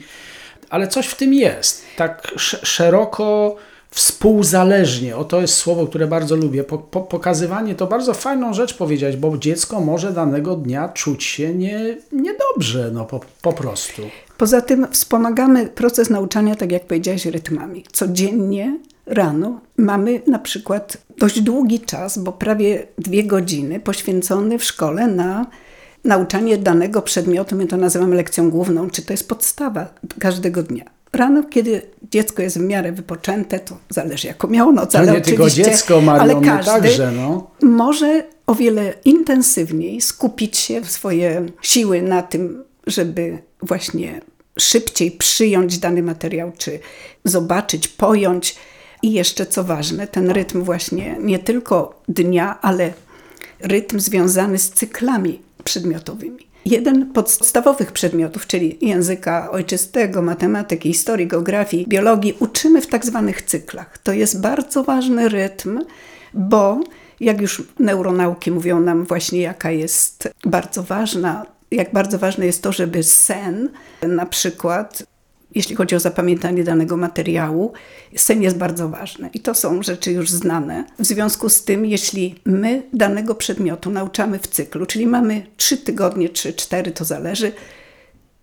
ale 0.71 0.89
coś 0.89 1.07
w 1.07 1.17
tym 1.17 1.35
jest. 1.35 1.83
Tak 1.97 2.33
sz- 2.37 2.67
szeroko, 2.67 3.57
współzależnie. 3.91 5.17
O 5.17 5.25
to 5.25 5.41
jest 5.41 5.55
słowo, 5.55 5.87
które 5.87 6.07
bardzo 6.07 6.37
lubię. 6.37 6.65
Po, 6.65 6.79
po, 6.79 7.01
pokazywanie 7.01 7.75
to 7.75 7.87
bardzo 7.87 8.15
fajną 8.15 8.55
rzecz 8.55 8.75
powiedzieć, 8.75 9.17
bo 9.17 9.39
dziecko 9.39 9.81
może 9.81 10.13
danego 10.13 10.57
dnia 10.57 10.89
czuć 10.89 11.25
się 11.25 11.55
nie, 11.55 11.97
niedobrze, 12.13 12.91
no 12.93 13.05
po, 13.05 13.21
po 13.43 13.53
prostu. 13.53 14.03
Poza 14.37 14.61
tym 14.61 14.87
wspomagamy 14.91 15.67
proces 15.67 16.11
nauczania, 16.11 16.55
tak 16.55 16.73
jak 16.73 16.87
powiedziałaś, 16.87 17.27
rytmami. 17.27 17.85
Codziennie 17.93 18.79
rano 19.07 19.61
mamy 19.77 20.23
na 20.27 20.39
przykład 20.39 20.97
dość 21.19 21.41
długi 21.41 21.81
czas, 21.81 22.19
bo 22.19 22.33
prawie 22.33 22.87
dwie 22.99 23.25
godziny 23.25 23.81
poświęcony 23.81 24.59
w 24.59 24.65
szkole 24.65 25.07
na 25.07 25.47
nauczanie 26.05 26.59
danego 26.59 27.03
przedmiotu. 27.03 27.57
My 27.57 27.67
to 27.67 27.77
nazywamy 27.77 28.17
lekcją 28.17 28.51
główną, 28.51 28.91
czy 28.91 29.03
to 29.03 29.13
jest 29.13 29.29
podstawa 29.29 29.87
każdego 30.21 30.63
dnia. 30.63 30.85
Rano, 31.13 31.43
kiedy 31.43 31.83
dziecko 32.11 32.43
jest 32.43 32.59
w 32.59 32.63
miarę 32.63 32.93
wypoczęte, 32.93 33.61
to 33.61 33.77
zależy 33.91 34.29
jaką 34.29 34.49
miało 34.49 34.73
noc, 34.73 34.93
To 34.93 34.99
ale 34.99 35.13
nie 35.13 35.21
tylko 35.21 35.51
dziecko, 35.51 36.01
Mario, 36.01 36.23
ale 36.23 36.41
my 36.41 36.47
każdy 36.47 36.73
także, 36.73 37.13
no. 37.13 37.51
może 37.63 38.25
o 38.47 38.55
wiele 38.55 38.95
intensywniej 39.05 40.01
skupić 40.01 40.57
się 40.57 40.85
swoje 40.85 41.47
siły 41.63 42.03
na 42.03 42.23
tym, 42.23 42.65
żeby 42.87 43.39
właśnie 43.63 44.21
szybciej 44.59 45.11
przyjąć 45.11 45.79
dany 45.79 46.03
materiał, 46.03 46.53
czy 46.59 46.79
zobaczyć, 47.25 47.89
pojąć. 47.89 48.57
I 49.03 49.13
jeszcze 49.13 49.47
co 49.47 49.65
ważne, 49.65 50.07
ten 50.07 50.31
rytm 50.31 50.63
właśnie 50.63 51.17
nie 51.21 51.39
tylko 51.39 52.03
dnia, 52.09 52.59
ale 52.61 52.93
rytm 53.61 54.01
związany 54.01 54.59
z 54.59 54.71
cyklami 54.71 55.43
przedmiotowymi. 55.65 56.48
Jeden 56.71 57.13
podstawowych 57.13 57.93
przedmiotów, 57.93 58.47
czyli 58.47 58.79
języka 58.81 59.51
ojczystego, 59.51 60.23
matematyki, 60.23 60.93
historii, 60.93 61.27
geografii, 61.27 61.87
biologii, 61.89 62.37
uczymy 62.41 62.81
w 62.81 62.87
tak 62.87 63.07
zwanych 63.07 63.43
cyklach. 63.43 63.99
To 63.99 64.13
jest 64.13 64.41
bardzo 64.41 64.85
ważny 64.85 65.29
rytm, 65.29 65.81
bo 66.35 66.81
jak 67.21 67.41
już 67.41 67.63
neuronauki 67.79 68.51
mówią 68.51 68.81
nam 68.81 69.05
właśnie, 69.05 69.41
jaka 69.41 69.71
jest 69.71 70.29
bardzo 70.45 70.83
ważna, 70.83 71.47
jak 71.71 71.93
bardzo 71.93 72.19
ważne 72.19 72.47
jest 72.47 72.63
to, 72.63 72.73
żeby 72.73 73.03
sen 73.03 73.69
na 74.03 74.27
przykład 74.27 75.03
jeśli 75.55 75.77
chodzi 75.77 75.97
o 75.97 76.01
zapamiętanie 76.01 76.65
danego 76.65 76.97
materiału, 76.97 77.73
sen 78.17 78.43
jest 78.43 78.57
bardzo 78.57 78.89
ważny 78.89 79.31
i 79.35 79.41
to 79.41 79.55
są 79.55 79.83
rzeczy 79.83 80.13
już 80.13 80.31
znane. 80.31 80.85
W 80.99 81.07
związku 81.07 81.49
z 81.49 81.65
tym, 81.65 81.87
jeśli 81.87 82.35
my 82.45 82.83
danego 82.93 83.35
przedmiotu 83.35 83.91
nauczamy 83.91 84.39
w 84.39 84.47
cyklu, 84.47 84.87
czyli 84.87 85.07
mamy 85.07 85.47
trzy 85.57 85.77
tygodnie, 85.77 86.29
czy 86.29 86.53
cztery, 86.53 86.91
to 86.91 87.05
zależy, 87.05 87.53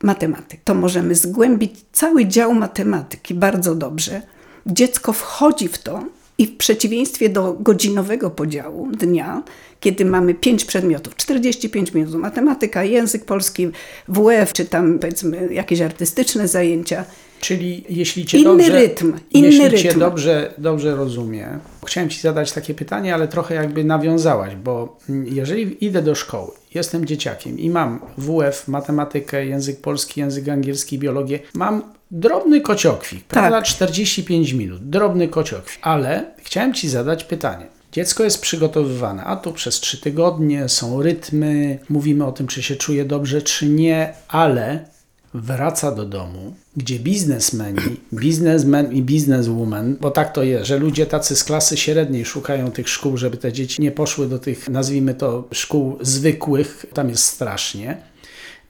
matematyk, 0.04 0.60
to 0.64 0.76
możemy 0.76 1.16
zgłębić 1.16 1.72
cały 1.92 2.26
dział 2.26 2.54
matematyki 2.54 3.34
bardzo 3.34 3.76
dobrze. 3.76 4.22
Dziecko 4.66 5.14
wchodzi 5.14 5.68
w 5.68 5.78
to 5.78 6.04
i 6.38 6.48
w 6.48 6.58
przeciwieństwie 6.58 7.30
do 7.30 7.54
godzinowego 7.60 8.30
podziału 8.30 8.88
dnia, 8.92 9.44
kiedy 9.80 10.06
mamy 10.06 10.34
pięć 10.34 10.66
przedmiotów, 10.66 11.16
45 11.16 11.94
minut 11.94 12.14
matematyka, 12.14 12.84
język 12.84 13.26
polski, 13.26 13.68
WF, 14.08 14.54
czy 14.54 14.66
tam 14.66 15.00
powiedzmy 15.00 15.54
jakieś 15.54 15.82
artystyczne 15.82 16.48
zajęcia, 16.48 17.06
Czyli 17.40 17.84
jeśli 17.90 18.26
cię 18.26 18.38
Inny 18.38 18.46
dobrze, 18.50 18.72
rytm, 18.72 19.14
inny 19.32 19.48
jeśli 19.48 19.78
cię 19.78 19.88
rytm. 19.88 20.00
dobrze, 20.00 20.54
dobrze 20.58 20.96
rozumiem, 20.96 21.60
chciałem 21.86 22.10
ci 22.10 22.22
zadać 22.22 22.52
takie 22.52 22.74
pytanie, 22.74 23.14
ale 23.14 23.28
trochę 23.28 23.56
jakby 23.56 23.84
nawiązałaś, 23.84 24.56
bo 24.56 24.98
mm, 25.10 25.28
jeżeli 25.28 25.86
idę 25.86 26.02
do 26.02 26.16
szkoły, 26.16 26.52
jestem 26.74 27.06
dzieciakiem 27.06 27.60
i 27.60 27.70
mam 27.70 28.00
WF, 28.18 28.68
matematykę, 28.68 29.46
język 29.46 29.82
polski, 29.82 30.20
język 30.20 30.50
angielski, 30.50 31.00
biologię, 31.00 31.40
mam 31.54 31.82
drobny 32.12 32.62
kociokwik, 32.62 33.24
prawda? 33.24 33.62
45 33.62 34.54
minut, 34.54 34.90
drobny 34.90 35.28
kociokwik, 35.28 35.80
ale 35.82 36.32
chciałem 36.44 36.74
ci 36.74 36.90
zadać 36.90 37.24
pytanie. 37.24 37.68
Dziecko 37.92 38.24
jest 38.24 38.42
przygotowywane, 38.42 39.24
a 39.24 39.36
tu 39.36 39.54
przez 39.54 39.80
trzy 39.80 40.02
tygodnie 40.02 40.70
są 40.70 41.02
rytmy, 41.02 41.80
mówimy 41.90 42.26
o 42.26 42.32
tym, 42.32 42.48
czy 42.48 42.64
się 42.64 42.76
czuje 42.76 43.06
dobrze, 43.06 43.42
czy 43.42 43.70
nie, 43.70 44.14
ale 44.28 44.86
wraca 45.34 45.92
do 45.92 46.06
domu, 46.06 46.54
gdzie 46.78 47.00
biznesmeni, 47.00 47.82
biznesmen 48.14 48.92
i 48.92 49.02
bizneswoman, 49.02 49.98
bo 50.02 50.12
tak 50.12 50.34
to 50.34 50.44
jest, 50.44 50.66
że 50.66 50.78
ludzie 50.78 51.06
tacy 51.06 51.36
z 51.36 51.44
klasy 51.44 51.78
średniej 51.78 52.26
szukają 52.26 52.72
tych 52.72 52.90
szkół, 52.90 53.18
żeby 53.18 53.38
te 53.38 53.54
dzieci 53.54 53.82
nie 53.82 53.92
poszły 53.92 54.28
do 54.28 54.40
tych, 54.40 54.70
nazwijmy 54.70 55.14
to, 55.14 55.48
szkół 55.52 55.98
zwykłych, 56.02 56.86
tam 56.94 57.10
jest 57.10 57.24
strasznie. 57.24 57.98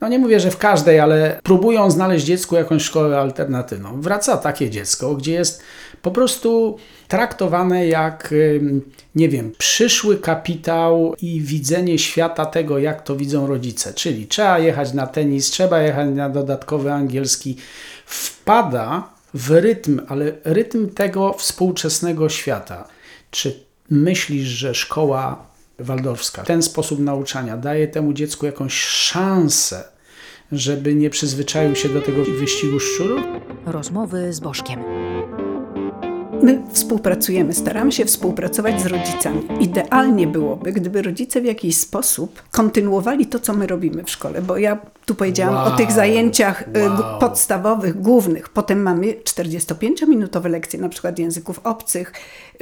No 0.00 0.08
nie 0.08 0.18
mówię, 0.18 0.40
że 0.40 0.50
w 0.50 0.58
każdej, 0.58 1.00
ale 1.00 1.40
próbują 1.42 1.90
znaleźć 1.90 2.26
dziecku 2.26 2.56
jakąś 2.56 2.82
szkołę 2.82 3.18
alternatywną. 3.18 4.00
Wraca 4.00 4.36
takie 4.36 4.70
dziecko, 4.70 5.14
gdzie 5.14 5.32
jest 5.32 5.62
po 6.02 6.10
prostu 6.10 6.78
traktowane 7.08 7.86
jak, 7.86 8.34
nie 9.14 9.28
wiem, 9.28 9.52
przyszły 9.58 10.16
kapitał 10.16 11.14
i 11.22 11.40
widzenie 11.40 11.98
świata 11.98 12.46
tego, 12.46 12.78
jak 12.78 13.02
to 13.02 13.16
widzą 13.16 13.46
rodzice. 13.46 13.94
Czyli 13.94 14.26
trzeba 14.26 14.58
jechać 14.58 14.92
na 14.92 15.06
tenis, 15.06 15.50
trzeba 15.50 15.82
jechać 15.82 16.08
na 16.14 16.30
dodatkowy 16.30 16.92
angielski. 16.92 17.56
Wpada 18.06 19.08
w 19.34 19.50
rytm, 19.50 20.00
ale 20.08 20.32
rytm 20.44 20.88
tego 20.88 21.32
współczesnego 21.32 22.28
świata. 22.28 22.88
Czy 23.30 23.60
myślisz, 23.90 24.48
że 24.48 24.74
szkoła 24.74 25.46
waldorfska, 25.78 26.42
ten 26.42 26.62
sposób 26.62 27.00
nauczania 27.00 27.56
daje 27.56 27.88
temu 27.88 28.12
dziecku 28.12 28.46
jakąś 28.46 28.74
szansę, 28.74 29.84
żeby 30.52 30.94
nie 30.94 31.10
przyzwyczaił 31.10 31.74
się 31.74 31.88
do 31.88 32.02
tego 32.02 32.24
wyścigu 32.24 32.80
szczurów? 32.80 33.22
Rozmowy 33.66 34.32
z 34.32 34.40
Bożkiem. 34.40 34.80
My 36.42 36.62
współpracujemy, 36.72 37.54
staramy 37.54 37.92
się 37.92 38.04
współpracować 38.04 38.82
z 38.82 38.86
rodzicami. 38.86 39.42
Idealnie 39.60 40.26
byłoby, 40.26 40.72
gdyby 40.72 41.02
rodzice 41.02 41.40
w 41.40 41.44
jakiś 41.44 41.76
sposób 41.76 42.42
kontynuowali 42.50 43.26
to, 43.26 43.40
co 43.40 43.54
my 43.54 43.66
robimy 43.66 44.04
w 44.04 44.10
szkole, 44.10 44.42
bo 44.42 44.56
ja 44.56 44.78
tu 45.06 45.14
powiedziałam 45.14 45.54
Wow, 45.54 45.74
o 45.74 45.76
tych 45.76 45.92
zajęciach 45.92 46.62
y, 46.62 46.90
wow. 46.90 47.20
podstawowych, 47.20 48.00
głównych. 48.00 48.48
Potem 48.48 48.82
mamy 48.82 49.06
45-minutowe 49.06 50.50
lekcje, 50.50 50.80
na 50.80 50.88
przykład 50.88 51.18
języków 51.18 51.60
obcych, 51.64 52.12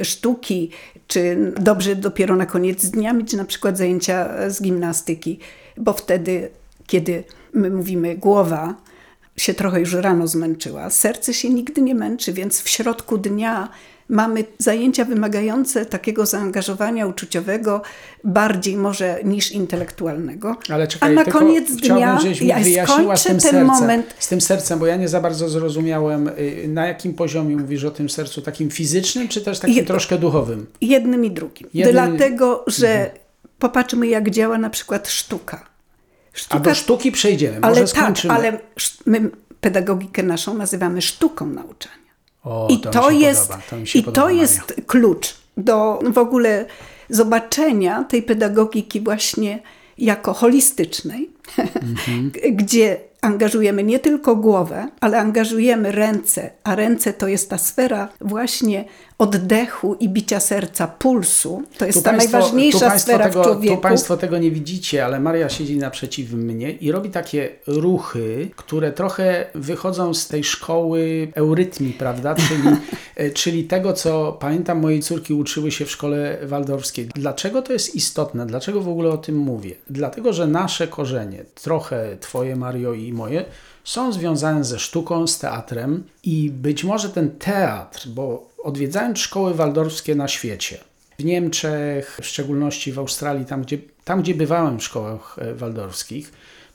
sztuki, 0.01 0.69
czy 1.07 1.53
dobrze 1.59 1.95
dopiero 1.95 2.35
na 2.35 2.45
koniec 2.45 2.85
dnia 2.85 3.13
mieć 3.13 3.33
na 3.33 3.45
przykład 3.45 3.77
zajęcia 3.77 4.49
z 4.49 4.61
gimnastyki, 4.61 5.39
bo 5.77 5.93
wtedy, 5.93 6.49
kiedy 6.87 7.23
my 7.53 7.69
mówimy 7.69 8.15
głowa, 8.15 8.75
się 9.37 9.53
trochę 9.53 9.79
już 9.79 9.93
rano 9.93 10.27
zmęczyła. 10.27 10.89
Serce 10.89 11.33
się 11.33 11.49
nigdy 11.49 11.81
nie 11.81 11.95
męczy, 11.95 12.33
więc 12.33 12.61
w 12.61 12.69
środku 12.69 13.17
dnia 13.17 13.69
mamy 14.09 14.43
zajęcia 14.57 15.05
wymagające 15.05 15.85
takiego 15.85 16.25
zaangażowania 16.25 17.07
uczuciowego, 17.07 17.81
bardziej 18.23 18.77
może 18.77 19.19
niż 19.23 19.51
intelektualnego. 19.51 20.55
Ale 20.69 20.87
czekaj, 20.87 21.11
A 21.11 21.13
na 21.15 21.25
koniec 21.25 21.71
dnia 21.75 22.19
ja 22.41 22.59
wyjaśniła 22.59 23.15
z 23.17 23.23
tym 23.23 23.31
ten 23.31 23.41
sercem, 23.41 23.65
moment. 23.67 24.15
z 24.19 24.27
tym 24.27 24.41
sercem, 24.41 24.79
bo 24.79 24.85
ja 24.85 24.95
nie 24.95 25.07
za 25.07 25.21
bardzo 25.21 25.49
zrozumiałem, 25.49 26.27
y, 26.27 26.65
na 26.67 26.87
jakim 26.87 27.13
poziomie 27.13 27.57
mówisz 27.57 27.83
o 27.83 27.91
tym 27.91 28.09
sercu, 28.09 28.41
takim 28.41 28.69
fizycznym, 28.69 29.27
czy 29.27 29.41
też 29.41 29.59
takim 29.59 29.75
Je- 29.75 29.83
troszkę 29.83 30.17
duchowym? 30.17 30.65
Jednym 30.81 31.25
i 31.25 31.31
drugim. 31.31 31.67
Jednym- 31.73 31.97
Mhm. 31.97 32.17
Dlatego, 32.17 32.63
że 32.67 33.11
popatrzmy, 33.59 34.07
jak 34.07 34.29
działa 34.29 34.57
na 34.57 34.69
przykład 34.69 35.07
sztuka. 35.09 35.74
A 36.49 36.59
do 36.59 36.75
sztuki 36.75 37.11
przejdziemy, 37.11 37.57
ale 37.61 37.67
może 37.81 37.93
tak, 37.93 38.03
skończymy. 38.03 38.33
ale 38.33 38.59
sz- 38.77 38.99
my 39.05 39.29
pedagogikę 39.61 40.23
naszą 40.23 40.53
nazywamy 40.53 41.01
sztuką 41.01 41.45
nauczania. 41.45 41.95
O, 42.43 42.67
I 42.69 42.79
to, 42.79 42.89
to, 42.91 43.11
jest, 43.11 43.49
to 43.69 43.77
i 43.95 44.03
podoba, 44.03 44.11
to 44.11 44.25
Maria. 44.25 44.41
jest 44.41 44.59
klucz 44.87 45.35
do 45.57 45.99
w 46.13 46.17
ogóle 46.17 46.65
zobaczenia 47.09 48.03
tej 48.03 48.23
pedagogiki 48.23 49.01
właśnie 49.01 49.59
jako 49.97 50.33
holistycznej, 50.33 51.29
Mhm. 51.57 52.31
gdzie 52.59 52.97
angażujemy 53.21 53.83
nie 53.83 53.99
tylko 53.99 54.35
głowę, 54.35 54.87
ale 54.99 55.19
angażujemy 55.19 55.91
ręce, 55.91 56.51
a 56.63 56.75
ręce 56.75 57.13
to 57.13 57.27
jest 57.27 57.49
ta 57.49 57.57
sfera 57.57 58.09
właśnie 58.21 58.85
oddechu 59.17 59.95
i 59.99 60.09
bicia 60.09 60.39
serca, 60.39 60.87
pulsu. 60.87 61.63
To 61.77 61.85
jest 61.85 61.97
Tu 61.97 62.03
ta 62.03 62.11
państwo- 62.11 62.31
najważniejsza 62.31 62.99
sfera 62.99 63.29
tego, 63.29 63.41
w 63.41 63.45
człowieku. 63.45 63.75
Tu 63.75 63.81
Państwo 63.81 64.17
tego 64.17 64.37
nie 64.37 64.51
widzicie, 64.51 65.05
ale 65.05 65.19
Maria 65.19 65.49
siedzi 65.49 65.77
naprzeciw 65.77 66.31
mnie 66.33 66.71
i 66.71 66.91
robi 66.91 67.09
takie 67.09 67.49
ruchy, 67.67 68.49
które 68.55 68.91
trochę 68.91 69.45
wychodzą 69.55 70.13
z 70.13 70.27
tej 70.27 70.43
szkoły 70.43 71.27
eurytmii, 71.35 71.93
prawda? 71.93 72.35
Czyli, 72.35 72.77
e, 73.15 73.29
czyli 73.29 73.63
tego, 73.63 73.93
co 73.93 74.37
pamiętam, 74.39 74.79
moje 74.79 74.99
córki 74.99 75.33
uczyły 75.33 75.71
się 75.71 75.85
w 75.85 75.91
szkole 75.91 76.37
waldorskiej. 76.43 77.05
Dlaczego 77.15 77.61
to 77.61 77.73
jest 77.73 77.95
istotne? 77.95 78.45
Dlaczego 78.45 78.81
w 78.81 78.89
ogóle 78.89 79.09
o 79.09 79.17
tym 79.17 79.37
mówię? 79.37 79.75
Dlatego, 79.89 80.33
że 80.33 80.47
nasze 80.47 80.87
korzenie, 80.87 81.34
trochę 81.55 82.17
Twoje, 82.17 82.55
Mario, 82.55 82.93
i 82.93 83.13
moje, 83.13 83.45
są 83.83 84.11
związane 84.11 84.63
ze 84.63 84.79
sztuką, 84.79 85.27
z 85.27 85.39
teatrem 85.39 86.03
i 86.23 86.51
być 86.51 86.83
może 86.83 87.09
ten 87.09 87.31
teatr, 87.31 88.07
bo 88.07 88.49
odwiedzając 88.63 89.19
szkoły 89.19 89.53
waldorfskie 89.53 90.15
na 90.15 90.27
świecie, 90.27 90.77
w 91.19 91.23
Niemczech, 91.23 92.19
w 92.21 92.25
szczególności 92.25 92.91
w 92.91 92.99
Australii, 92.99 93.45
tam 93.45 93.61
gdzie, 93.61 93.77
tam 94.03 94.21
gdzie 94.21 94.35
bywałem 94.35 94.79
w 94.79 94.83
szkołach 94.83 95.35
e, 95.39 95.53
waldorfskich, 95.53 96.31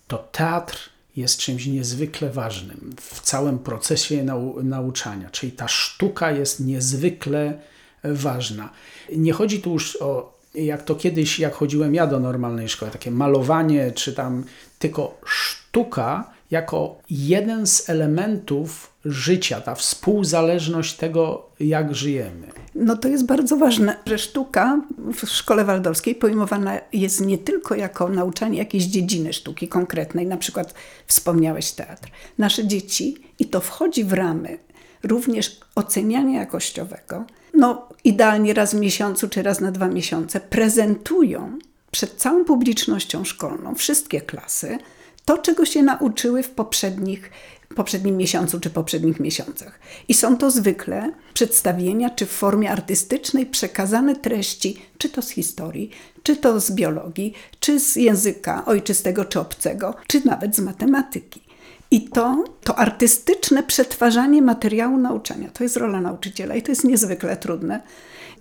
to 0.08 0.18
teatr 0.32 0.90
jest 1.16 1.38
czymś 1.38 1.66
niezwykle 1.66 2.30
ważnym 2.30 2.94
w 3.00 3.20
całym 3.20 3.58
procesie 3.58 4.24
nau 4.24 4.62
nauczania, 4.62 5.30
czyli 5.30 5.52
ta 5.52 5.68
sztuka 5.68 6.30
jest 6.30 6.60
niezwykle 6.60 7.58
ważna. 8.04 8.70
Nie 9.16 9.32
chodzi 9.32 9.60
tu 9.60 9.72
już 9.72 9.96
o, 10.00 10.39
jak 10.54 10.82
to 10.82 10.94
kiedyś, 10.94 11.38
jak 11.38 11.54
chodziłem 11.54 11.94
ja 11.94 12.06
do 12.06 12.20
normalnej 12.20 12.68
szkoły, 12.68 12.90
takie 12.90 13.10
malowanie, 13.10 13.92
czy 13.92 14.12
tam 14.12 14.44
tylko 14.78 15.20
sztuka 15.24 16.30
jako 16.50 16.98
jeden 17.10 17.66
z 17.66 17.90
elementów 17.90 18.92
życia, 19.04 19.60
ta 19.60 19.74
współzależność 19.74 20.96
tego, 20.96 21.46
jak 21.60 21.94
żyjemy. 21.94 22.46
No 22.74 22.96
to 22.96 23.08
jest 23.08 23.26
bardzo 23.26 23.56
ważne, 23.56 23.96
że 24.06 24.18
sztuka 24.18 24.80
w 25.14 25.26
szkole 25.26 25.64
waldorskiej 25.64 26.14
pojmowana 26.14 26.80
jest 26.92 27.20
nie 27.20 27.38
tylko 27.38 27.74
jako 27.74 28.08
nauczanie 28.08 28.58
jakiejś 28.58 28.84
dziedziny 28.84 29.32
sztuki 29.32 29.68
konkretnej, 29.68 30.26
na 30.26 30.36
przykład 30.36 30.74
wspomniałeś 31.06 31.72
teatr. 31.72 32.08
Nasze 32.38 32.66
dzieci, 32.66 33.16
i 33.38 33.46
to 33.46 33.60
wchodzi 33.60 34.04
w 34.04 34.12
ramy 34.12 34.58
również 35.02 35.60
oceniania 35.74 36.40
jakościowego, 36.40 37.24
no 37.60 37.88
idealnie 38.04 38.54
raz 38.54 38.74
w 38.74 38.80
miesiącu 38.80 39.28
czy 39.28 39.42
raz 39.42 39.60
na 39.60 39.72
dwa 39.72 39.88
miesiące 39.88 40.40
prezentują 40.40 41.58
przed 41.90 42.16
całą 42.16 42.44
publicznością 42.44 43.24
szkolną, 43.24 43.74
wszystkie 43.74 44.20
klasy, 44.20 44.78
to, 45.24 45.38
czego 45.38 45.64
się 45.64 45.82
nauczyły 45.82 46.42
w 46.42 46.50
poprzednich, 46.50 47.30
poprzednim 47.76 48.16
miesiącu 48.16 48.60
czy 48.60 48.70
poprzednich 48.70 49.20
miesiącach. 49.20 49.80
I 50.08 50.14
są 50.14 50.36
to 50.36 50.50
zwykle 50.50 51.12
przedstawienia, 51.34 52.10
czy 52.10 52.26
w 52.26 52.30
formie 52.30 52.70
artystycznej 52.70 53.46
przekazane 53.46 54.16
treści, 54.16 54.82
czy 54.98 55.08
to 55.08 55.22
z 55.22 55.30
historii, 55.30 55.90
czy 56.22 56.36
to 56.36 56.60
z 56.60 56.70
biologii, 56.70 57.34
czy 57.60 57.80
z 57.80 57.96
języka 57.96 58.64
ojczystego 58.64 59.24
czy 59.24 59.40
obcego, 59.40 59.94
czy 60.06 60.26
nawet 60.26 60.56
z 60.56 60.60
matematyki. 60.60 61.49
I 61.90 62.00
to, 62.00 62.44
to 62.64 62.78
artystyczne 62.78 63.62
przetwarzanie 63.62 64.42
materiału 64.42 64.96
nauczania, 64.96 65.50
to 65.50 65.62
jest 65.62 65.76
rola 65.76 66.00
nauczyciela 66.00 66.54
i 66.54 66.62
to 66.62 66.72
jest 66.72 66.84
niezwykle 66.84 67.36
trudne. 67.36 67.80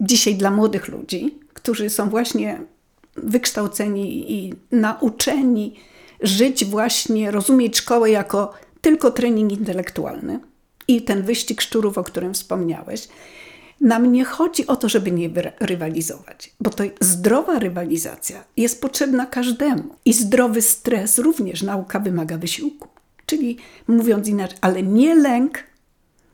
Dzisiaj 0.02 0.36
dla 0.36 0.52
młodych 0.52 0.88
ludzi, 0.88 1.36
którzy 1.54 1.90
są 1.90 2.10
właśnie 2.10 2.62
wykształceni 3.16 4.34
i 4.34 4.54
nauczeni 4.72 5.76
żyć 6.22 6.66
właśnie, 6.66 7.32
rozumieć 7.32 7.78
szkołę 7.78 8.12
jako 8.12 8.54
tylko 8.82 9.12
trening 9.12 9.52
intelektualny 9.52 10.40
i 10.88 11.02
ten 11.02 11.24
wyścig 11.24 11.62
szczurów, 11.62 11.98
o 11.98 12.04
którym 12.04 12.34
wspomniałeś. 12.34 13.08
Nam 13.82 14.12
nie 14.12 14.26
chodzi 14.26 14.68
o 14.68 14.76
to, 14.76 14.90
żeby 14.90 15.12
nie 15.12 15.30
rywalizować, 15.60 16.54
bo 16.60 16.70
to 16.70 16.84
zdrowa 17.02 17.60
rywalizacja 17.60 18.44
jest 18.58 18.82
potrzebna 18.82 19.26
każdemu 19.26 19.96
i 20.06 20.14
zdrowy 20.14 20.62
stres 20.62 21.18
również 21.18 21.62
nauka 21.62 22.00
wymaga 22.00 22.38
wysiłku. 22.38 22.88
Czyli 23.30 23.58
mówiąc 23.88 24.28
inaczej, 24.28 24.58
ale 24.62 24.84
nie 24.84 25.16
lęk, 25.16 25.64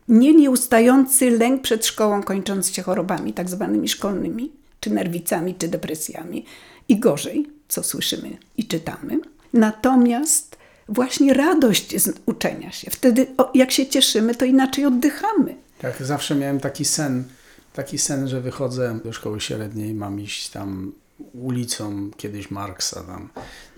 nie 0.08 0.34
nieustający 0.34 1.32
lęk 1.32 1.62
przed 1.62 1.86
szkołą 1.86 2.24
kończący 2.24 2.74
się 2.74 2.82
chorobami 2.82 3.34
tak 3.34 3.50
zwanymi 3.50 3.88
szkolnymi, 3.88 4.52
czy 4.80 4.90
nerwicami, 4.90 5.56
czy 5.56 5.68
depresjami 5.68 6.46
i 6.90 7.00
gorzej, 7.00 7.48
co 7.68 7.84
słyszymy 7.84 8.38
i 8.58 8.68
czytamy. 8.68 9.20
Natomiast 9.54 10.58
właśnie 10.90 11.34
radość 11.34 12.02
z 12.02 12.14
uczenia 12.26 12.72
się. 12.72 12.92
Wtedy, 12.92 13.28
jak 13.54 13.72
się 13.72 13.88
cieszymy, 13.88 14.36
to 14.36 14.46
inaczej 14.46 14.86
oddychamy. 14.86 15.56
Tak, 15.82 16.04
zawsze 16.04 16.36
miałem 16.36 16.60
taki 16.60 16.86
sen, 16.86 17.24
taki 17.74 17.98
sen, 17.98 18.28
że 18.28 18.42
wychodzę 18.42 19.00
do 19.06 19.14
szkoły 19.14 19.42
średniej, 19.42 19.94
mam 19.94 20.20
iść 20.20 20.50
tam 20.50 20.92
ulicą 21.34 22.12
kiedyś 22.18 22.52
Marksa 22.52 23.04
tam. 23.04 23.30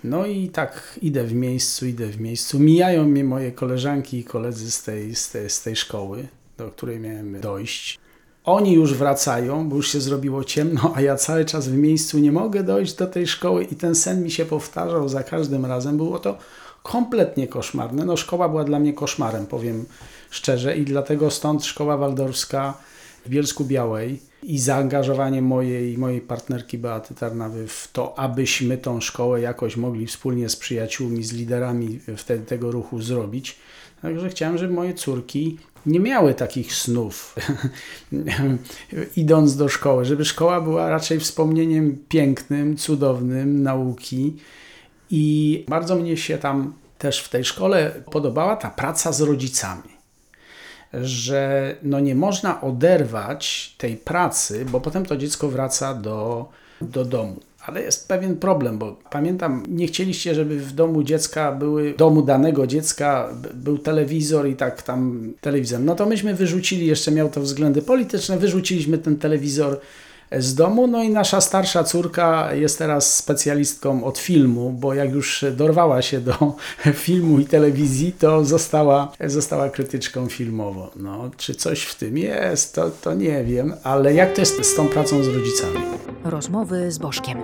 No 0.04 0.26
i 0.26 0.50
tak 0.50 1.00
idę 1.02 1.24
w 1.24 1.34
miejscu, 1.34 1.86
idę 1.86 2.08
w 2.08 2.20
miejscu. 2.20 2.60
Mijają 2.60 3.06
mnie 3.06 3.24
moje 3.24 3.52
koleżanki 3.52 4.20
i 4.20 4.24
koledzy 4.24 4.72
z 4.72 4.84
tej, 4.84 5.16
z 5.16 5.32
tej, 5.32 5.50
z 5.50 5.62
tej 5.62 5.76
szkoły, 5.76 6.28
do 6.58 6.72
której 6.72 7.00
miałem 7.00 7.42
dojść. 7.42 8.00
Oni 8.44 8.74
już 8.74 8.94
wracają, 8.94 9.70
bo 9.70 9.76
już 9.76 9.92
się 9.92 10.02
zrobiło 10.02 10.44
ciemno, 10.44 10.94
a 10.96 11.02
ja 11.02 11.16
cały 11.16 11.46
czas 11.46 11.68
w 11.68 11.78
miejscu 11.78 12.20
nie 12.20 12.32
mogę 12.32 12.64
dojść 12.64 12.94
do 12.94 13.08
tej 13.08 13.28
szkoły 13.28 13.64
i 13.64 13.76
ten 13.76 13.96
sen 13.96 14.24
mi 14.24 14.32
się 14.32 14.46
powtarzał 14.46 15.10
za 15.10 15.24
każdym 15.24 15.66
razem. 15.66 15.98
Było 15.98 16.20
to 16.20 16.38
kompletnie 16.84 17.48
koszmarne. 17.48 18.06
No 18.06 18.18
szkoła 18.18 18.50
była 18.50 18.64
dla 18.64 18.80
mnie 18.80 18.94
koszmarem, 18.94 19.46
powiem 19.46 19.86
szczerze 20.30 20.78
i 20.78 20.86
dlatego 20.86 21.32
stąd 21.32 21.66
szkoła 21.66 21.98
waldorska 21.98 22.74
w 23.26 23.30
Bielsku 23.30 23.66
Białej 23.66 24.20
i 24.48 24.60
zaangażowanie 24.60 25.42
mojej 25.42 25.98
mojej 25.98 26.22
partnerki 26.22 26.78
Beaty 26.78 27.16
Tarnawy 27.16 27.68
w 27.68 27.90
to, 27.94 28.20
abyśmy 28.20 28.78
tą 28.78 29.02
szkołę 29.02 29.42
jakoś 29.42 29.78
mogli 29.78 30.08
wspólnie 30.08 30.50
z 30.50 30.56
przyjaciółmi, 30.56 31.24
z 31.24 31.34
liderami 31.34 32.00
wtedy 32.18 32.46
tego 32.46 32.72
ruchu 32.72 33.02
zrobić. 33.02 33.56
Także 34.02 34.30
chciałem, 34.30 34.58
żeby 34.58 34.74
moje 34.74 34.94
córki 34.94 35.58
nie 35.86 36.00
miały 36.00 36.34
takich 36.34 36.74
snów, 36.74 37.36
idąc 39.16 39.56
do 39.56 39.70
szkoły, 39.70 40.06
żeby 40.06 40.26
szkoła 40.26 40.62
była 40.62 40.90
raczej 40.90 41.20
wspomnieniem 41.20 41.98
pięknym, 42.10 42.78
cudownym 42.78 43.64
nauki. 43.64 44.36
I 45.10 45.66
bardzo 45.68 45.96
mnie 45.96 46.18
się 46.18 46.38
tam 46.38 46.74
też 46.98 47.20
w 47.20 47.30
tej 47.30 47.46
szkole 47.46 47.92
podobała 48.12 48.56
ta 48.56 48.70
praca 48.70 49.12
z 49.12 49.22
rodzicami. 49.22 49.97
Że 50.94 51.76
no 51.84 52.00
nie 52.00 52.16
można 52.16 52.62
oderwać 52.62 53.76
tej 53.78 53.98
pracy, 53.98 54.66
bo 54.66 54.82
potem 54.82 55.06
to 55.06 55.18
dziecko 55.18 55.50
wraca 55.50 55.94
do, 55.94 56.46
do 56.82 57.06
domu. 57.06 57.36
Ale 57.68 57.82
jest 57.82 58.08
pewien 58.08 58.36
problem, 58.36 58.78
bo 58.78 58.98
pamiętam, 59.10 59.64
nie 59.68 59.88
chcieliście, 59.88 60.36
żeby 60.36 60.60
w 60.60 60.72
domu 60.72 61.04
dziecka 61.04 61.52
były, 61.52 61.94
w 61.94 61.98
domu 61.98 62.22
danego 62.22 62.68
dziecka 62.68 63.30
był 63.54 63.78
telewizor 63.78 64.48
i 64.48 64.56
tak 64.56 64.82
tam 64.82 65.34
telewizor. 65.42 65.80
No 65.80 65.96
to 65.96 66.06
myśmy 66.06 66.34
wyrzucili, 66.34 66.88
jeszcze 66.88 67.12
miał 67.12 67.30
to 67.30 67.42
względy 67.42 67.82
polityczne, 67.82 68.38
wyrzuciliśmy 68.38 68.98
ten 68.98 69.18
telewizor 69.18 69.80
z 70.32 70.56
domu. 70.56 70.88
No 70.88 71.04
i 71.04 71.10
nasza 71.10 71.42
starsza 71.42 71.84
córka 71.84 72.54
jest 72.54 72.78
teraz 72.78 73.16
specjalistką 73.16 74.04
od 74.04 74.18
filmu, 74.18 74.72
bo 74.72 74.94
jak 74.94 75.12
już 75.12 75.46
dorwała 75.56 76.02
się 76.02 76.22
do 76.22 76.34
filmu 76.94 77.40
i 77.40 77.46
telewizji, 77.46 78.12
to 78.12 78.46
została, 78.46 79.12
została 79.26 79.70
krytyczką 79.70 80.28
filmową. 80.28 80.88
No, 80.96 81.30
czy 81.38 81.56
coś 81.56 81.84
w 81.84 81.96
tym 81.96 82.18
jest, 82.18 82.76
to, 82.76 82.90
to 82.90 83.14
nie 83.14 83.44
wiem, 83.44 83.74
ale 83.84 84.14
jak 84.14 84.34
to 84.34 84.42
jest 84.42 84.66
z 84.66 84.76
tą 84.76 84.88
pracą 84.88 85.24
z 85.24 85.28
rodzicami? 85.28 85.80
Rozmowy 86.24 86.92
z 86.92 86.98
Bożkiem. 86.98 87.38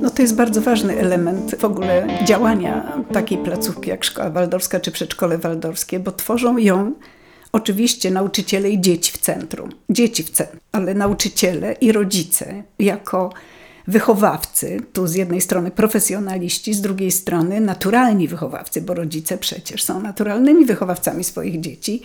No 0.00 0.10
to 0.10 0.22
jest 0.22 0.36
bardzo 0.36 0.60
ważny 0.60 0.98
element 0.98 1.54
w 1.58 1.64
ogóle 1.64 2.06
działania 2.24 3.02
takiej 3.12 3.38
placówki 3.38 3.90
jak 3.90 4.04
Szkoła 4.04 4.30
Waldorska 4.30 4.80
czy 4.80 4.90
Przedszkole 4.90 5.38
Waldorskie, 5.38 6.00
bo 6.00 6.12
tworzą 6.12 6.58
ją 6.58 6.92
Oczywiście 7.54 8.10
nauczyciele 8.10 8.70
i 8.70 8.80
dzieci 8.80 9.12
w 9.12 9.18
centrum. 9.18 9.70
Dzieci 9.90 10.22
w 10.22 10.30
centrum, 10.30 10.60
ale 10.72 10.94
nauczyciele 10.94 11.72
i 11.72 11.92
rodzice 11.92 12.62
jako 12.78 13.32
wychowawcy, 13.86 14.80
tu 14.92 15.06
z 15.06 15.14
jednej 15.14 15.40
strony 15.40 15.70
profesjonaliści, 15.70 16.74
z 16.74 16.80
drugiej 16.80 17.10
strony 17.10 17.60
naturalni 17.60 18.28
wychowawcy, 18.28 18.82
bo 18.82 18.94
rodzice 18.94 19.38
przecież 19.38 19.82
są 19.82 20.00
naturalnymi 20.00 20.64
wychowawcami 20.64 21.24
swoich 21.24 21.60
dzieci. 21.60 22.02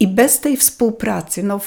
I 0.00 0.08
bez 0.08 0.40
tej 0.40 0.56
współpracy, 0.56 1.42
no 1.42 1.60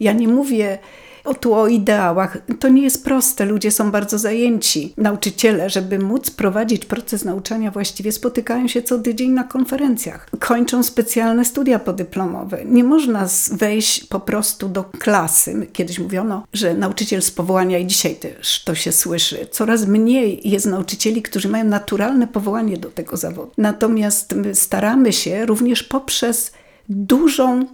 ja 0.00 0.12
nie 0.12 0.28
mówię 0.28 0.78
o 1.24 1.34
tu 1.34 1.54
o 1.54 1.68
ideałach. 1.68 2.38
To 2.60 2.68
nie 2.68 2.82
jest 2.82 3.04
proste. 3.04 3.44
Ludzie 3.44 3.70
są 3.70 3.90
bardzo 3.90 4.18
zajęci. 4.18 4.94
Nauczyciele, 4.96 5.70
żeby 5.70 5.98
móc 5.98 6.30
prowadzić 6.30 6.84
proces 6.84 7.24
nauczania 7.24 7.70
właściwie, 7.70 8.12
spotykają 8.12 8.68
się 8.68 8.82
co 8.82 8.98
tydzień 8.98 9.30
na 9.30 9.44
konferencjach. 9.44 10.26
Kończą 10.38 10.82
specjalne 10.82 11.44
studia 11.44 11.78
podyplomowe. 11.78 12.64
Nie 12.64 12.84
można 12.84 13.28
wejść 13.52 14.04
po 14.04 14.20
prostu 14.20 14.68
do 14.68 14.84
klasy. 14.84 15.66
Kiedyś 15.72 15.98
mówiono, 15.98 16.44
że 16.52 16.74
nauczyciel 16.74 17.22
z 17.22 17.30
powołania, 17.30 17.78
i 17.78 17.86
dzisiaj 17.86 18.16
też 18.16 18.64
to 18.64 18.74
się 18.74 18.92
słyszy, 18.92 19.46
coraz 19.50 19.86
mniej 19.86 20.40
jest 20.44 20.66
nauczycieli, 20.66 21.22
którzy 21.22 21.48
mają 21.48 21.64
naturalne 21.64 22.26
powołanie 22.26 22.76
do 22.76 22.90
tego 22.90 23.16
zawodu. 23.16 23.50
Natomiast 23.58 24.34
my 24.34 24.54
staramy 24.54 25.12
się 25.12 25.46
również 25.46 25.82
poprzez 25.82 26.52
dużą 26.88 27.66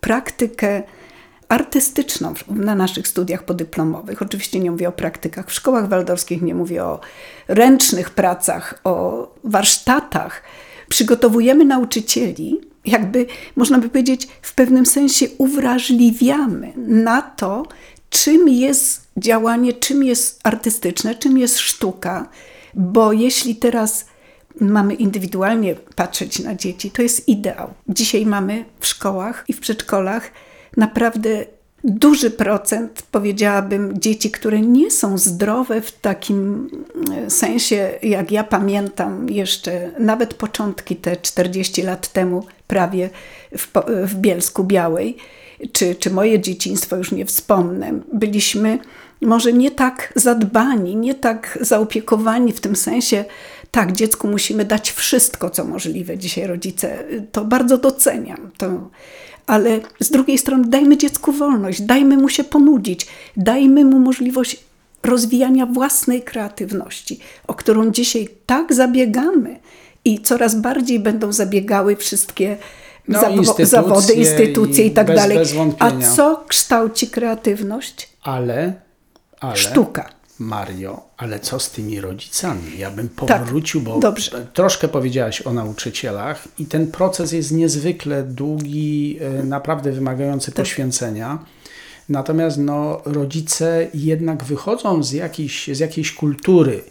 praktykę 0.00 0.82
artystyczną 1.50 2.34
na 2.48 2.74
naszych 2.74 3.08
studiach 3.08 3.42
podyplomowych. 3.42 4.22
Oczywiście 4.22 4.60
nie 4.60 4.70
mówię 4.70 4.88
o 4.88 4.92
praktykach 4.92 5.46
w 5.50 5.52
szkołach 5.52 5.88
waldorskich, 5.88 6.42
nie 6.42 6.54
mówię 6.54 6.84
o 6.84 7.00
ręcznych 7.48 8.10
pracach, 8.10 8.80
o 8.84 9.26
warsztatach. 9.44 10.42
Przygotowujemy 10.88 11.64
nauczycieli, 11.64 12.60
jakby 12.84 13.26
można 13.56 13.78
by 13.78 13.88
powiedzieć, 13.88 14.28
w 14.42 14.54
pewnym 14.54 14.86
sensie 14.86 15.26
uwrażliwiamy 15.38 16.72
na 16.76 17.22
to, 17.22 17.66
czym 18.10 18.48
jest 18.48 19.08
działanie, 19.16 19.72
czym 19.72 20.04
jest 20.04 20.40
artystyczne, 20.42 21.14
czym 21.14 21.38
jest 21.38 21.58
sztuka, 21.58 22.28
bo 22.74 23.12
jeśli 23.12 23.56
teraz 23.56 24.04
mamy 24.60 24.94
indywidualnie 24.94 25.74
patrzeć 25.74 26.38
na 26.38 26.54
dzieci, 26.54 26.90
to 26.90 27.02
jest 27.02 27.28
ideał. 27.28 27.74
Dzisiaj 27.88 28.26
mamy 28.26 28.64
w 28.80 28.86
szkołach 28.86 29.44
i 29.48 29.52
w 29.52 29.60
przedszkolach 29.60 30.30
naprawdę 30.80 31.44
duży 31.84 32.30
procent, 32.30 33.02
powiedziałabym, 33.10 34.00
dzieci, 34.00 34.30
które 34.30 34.60
nie 34.60 34.90
są 34.90 35.18
zdrowe 35.18 35.80
w 35.80 35.92
takim 35.92 36.70
e, 37.26 37.30
sensie, 37.30 37.90
jak 38.02 38.32
ja 38.32 38.44
pamiętam 38.44 39.28
jeszcze, 39.28 39.90
nawet 39.98 40.34
początki 40.34 40.96
te 40.96 41.16
40 41.16 41.82
lat 41.82 42.08
temu, 42.08 42.46
prawie 42.66 43.10
w, 43.58 43.68
w 44.04 44.14
Bielsku 44.14 44.64
Białej, 44.64 45.16
czy, 45.72 45.94
czy 45.94 46.10
moje 46.10 46.40
dzieciństwo, 46.40 46.96
już 46.96 47.12
nie 47.12 47.26
wspomnę, 47.26 48.00
byliśmy 48.12 48.78
może 49.20 49.52
nie 49.52 49.70
tak 49.70 50.12
zadbani, 50.16 50.96
nie 50.96 51.14
tak 51.14 51.58
zaopiekowani 51.60 52.52
w 52.52 52.60
tym 52.60 52.76
sensie, 52.76 53.24
tak, 53.70 53.92
dziecku 53.92 54.28
musimy 54.28 54.64
dać 54.64 54.90
wszystko, 54.90 55.50
co 55.50 55.64
możliwe. 55.64 56.18
Dzisiaj 56.18 56.46
rodzice 56.46 57.04
to 57.32 57.44
bardzo 57.44 57.78
doceniam. 57.78 58.50
To, 58.58 58.90
ale 59.50 59.80
z 60.00 60.10
drugiej 60.10 60.38
strony 60.38 60.64
dajmy 60.68 60.96
dziecku 60.96 61.32
wolność, 61.32 61.80
dajmy 61.82 62.16
mu 62.16 62.28
się 62.28 62.44
ponudzić, 62.44 63.06
dajmy 63.36 63.84
mu 63.84 63.98
możliwość 63.98 64.56
rozwijania 65.02 65.66
własnej 65.66 66.22
kreatywności, 66.22 67.18
o 67.46 67.54
którą 67.54 67.90
dzisiaj 67.90 68.28
tak 68.46 68.74
zabiegamy 68.74 69.58
i 70.04 70.18
coraz 70.20 70.54
bardziej 70.54 71.00
będą 71.00 71.32
zabiegały 71.32 71.96
wszystkie 71.96 72.56
No, 73.08 73.20
zawo- 73.20 73.30
instytucje 73.36 73.66
zawody, 73.66 74.12
instytucje 74.12 74.84
i, 74.84 74.88
i 74.88 74.90
tak 74.90 75.06
bez- 75.06 75.16
dalej. 75.16 75.38
bez 75.38 75.52
A 75.78 75.90
co 76.16 76.44
kształci 76.48 77.08
kreatywność? 77.08 78.08
Ale, 78.22 78.72
ale 79.40 79.56
Sztuka. 79.56 80.08
Mario, 80.40 81.00
ale 81.16 81.40
co 81.40 81.60
z 81.60 81.70
tymi 81.70 82.00
rodzicami? 82.00 82.78
Ja 82.78 82.90
bym 82.90 83.08
Tak, 83.08 83.38
powrócił, 83.42 83.80
bo 83.80 83.98
dobrze. 83.98 84.46
troszkę 84.54 84.88
powiedziałaś 84.88 85.42
o 85.42 85.52
nauczycielach 85.52 86.48
i 86.58 86.66
ten 86.66 86.86
proces 86.92 87.32
jest 87.32 87.52
niezwykle 87.52 88.22
długi, 88.22 89.18
e, 89.20 89.42
naprawdę 89.42 89.92
wymagający 89.92 90.46
Tak. 90.52 90.54
poświęcenia. 90.64 91.38
Natomiast 92.08 92.58
no, 92.58 93.00
rodzice 93.04 93.86
jednak 93.94 94.44
wychodzą 94.44 95.02
z 95.02 95.12
jakiejś, 95.12 95.68
z 95.72 95.78
jakiejś 95.78 96.12
kultury, 96.14 96.82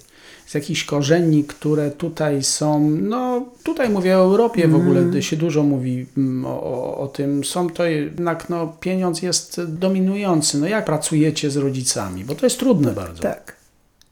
z 0.50 0.54
jakichś 0.54 0.84
korzeni, 0.84 1.44
które 1.44 1.92
tutaj 1.92 2.44
są, 2.44 2.90
no 2.90 3.46
tutaj 3.64 3.90
mówię 3.90 4.18
o 4.18 4.22
Europie 4.22 4.68
w 4.68 4.76
ogóle, 4.76 4.90
Mhm. 5.00 5.10
gdy 5.10 5.24
się 5.24 5.38
dużo 5.38 5.64
mówi 5.64 6.06
mm, 6.18 6.46
o, 6.46 6.64
o, 6.64 6.98
o 6.98 7.08
tym, 7.08 7.44
są 7.44 7.70
to 7.70 7.86
jednak, 7.86 8.50
no 8.50 8.74
pieniądz 8.80 9.22
jest 9.22 9.62
dominujący, 9.68 10.58
no 10.58 10.68
jak 10.68 10.86
pracujecie 10.86 11.50
z 11.52 11.58
rodzicami, 11.58 12.26
bo 12.26 12.36
to 12.36 12.46
jest 12.46 12.60
trudne 12.60 12.92
bardzo. 12.92 13.24
Tak. 13.24 13.59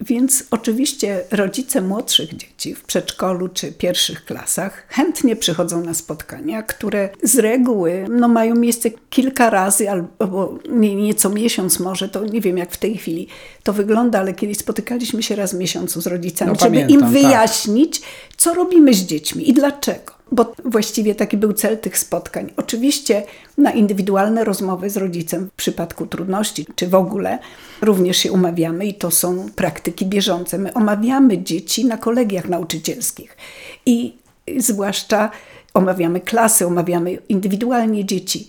Więc 0.02 0.44
oczywiście 0.52 1.24
rodzice 1.32 1.82
młodszych 1.82 2.38
dzieci 2.38 2.76
w 2.76 2.84
przedszkolu 2.84 3.50
czy 3.50 3.72
pierwszych 3.72 4.26
klasach 4.26 4.86
chętnie 4.90 5.36
przychodzą 5.36 5.82
na 5.82 5.94
spotkania, 5.94 6.64
które 6.64 7.10
z 7.24 7.40
reguły 7.40 8.06
no, 8.10 8.28
mają 8.28 8.56
miejsce 8.56 8.90
kilka 9.10 9.50
razy 9.50 9.90
albo 9.90 10.60
nie, 10.70 10.96
nieco 10.96 11.30
miesiąc 11.30 11.80
może, 11.80 12.10
to 12.10 12.26
nie 12.26 12.42
wiem 12.42 12.58
jak 12.58 12.72
w 12.72 12.78
tej 12.78 12.98
chwili 12.98 13.28
to 13.64 13.74
wygląda, 13.74 14.20
ale 14.20 14.34
kiedyś 14.34 14.58
spotykaliśmy 14.58 15.24
się 15.24 15.36
raz 15.36 15.54
w 15.54 15.58
miesiącu 15.58 16.02
z 16.02 16.08
rodzicami, 16.08 16.52
No, 16.52 16.56
żeby 16.60 16.72
pamiętam, 16.72 16.94
im 16.96 17.02
tak. 17.02 17.10
wyjaśnić, 17.10 18.02
co 18.38 18.54
robimy 18.54 18.94
z 18.94 18.98
dziećmi 18.98 19.50
i 19.50 19.54
dlaczego. 19.54 20.17
Bo 20.32 20.54
właściwie 20.66 21.16
taki 21.16 21.38
był 21.38 21.54
cel 21.54 21.78
tych 21.78 21.98
spotkań. 21.98 22.52
Oczywiście 22.58 23.24
na 23.58 23.72
indywidualne 23.72 24.44
rozmowy 24.44 24.90
z 24.90 24.98
rodzicem 24.98 25.50
w 25.50 25.54
przypadku 25.54 26.08
trudności, 26.08 26.66
czy 26.76 26.88
w 26.88 26.96
ogóle, 26.96 27.40
również 27.82 28.18
się 28.18 28.32
umawiamy 28.32 28.86
i 28.86 28.94
to 28.94 29.12
są 29.12 29.46
praktyki 29.56 30.06
bieżące. 30.06 30.58
My 30.58 30.74
omawiamy 30.74 31.44
dzieci 31.44 31.86
na 31.86 31.98
kolegiach 31.98 32.50
nauczycielskich 32.50 33.38
i 33.86 34.16
zwłaszcza 34.58 35.32
omawiamy 35.74 36.22
klasy, 36.22 36.66
omawiamy 36.66 37.18
indywidualnie 37.30 38.06
dzieci. 38.06 38.48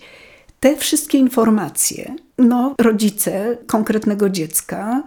Te 0.59 0.75
wszystkie 0.75 1.17
informacje, 1.17 2.15
no, 2.37 2.75
rodzice 2.81 3.57
konkretnego 3.67 4.29
dziecka, 4.29 5.03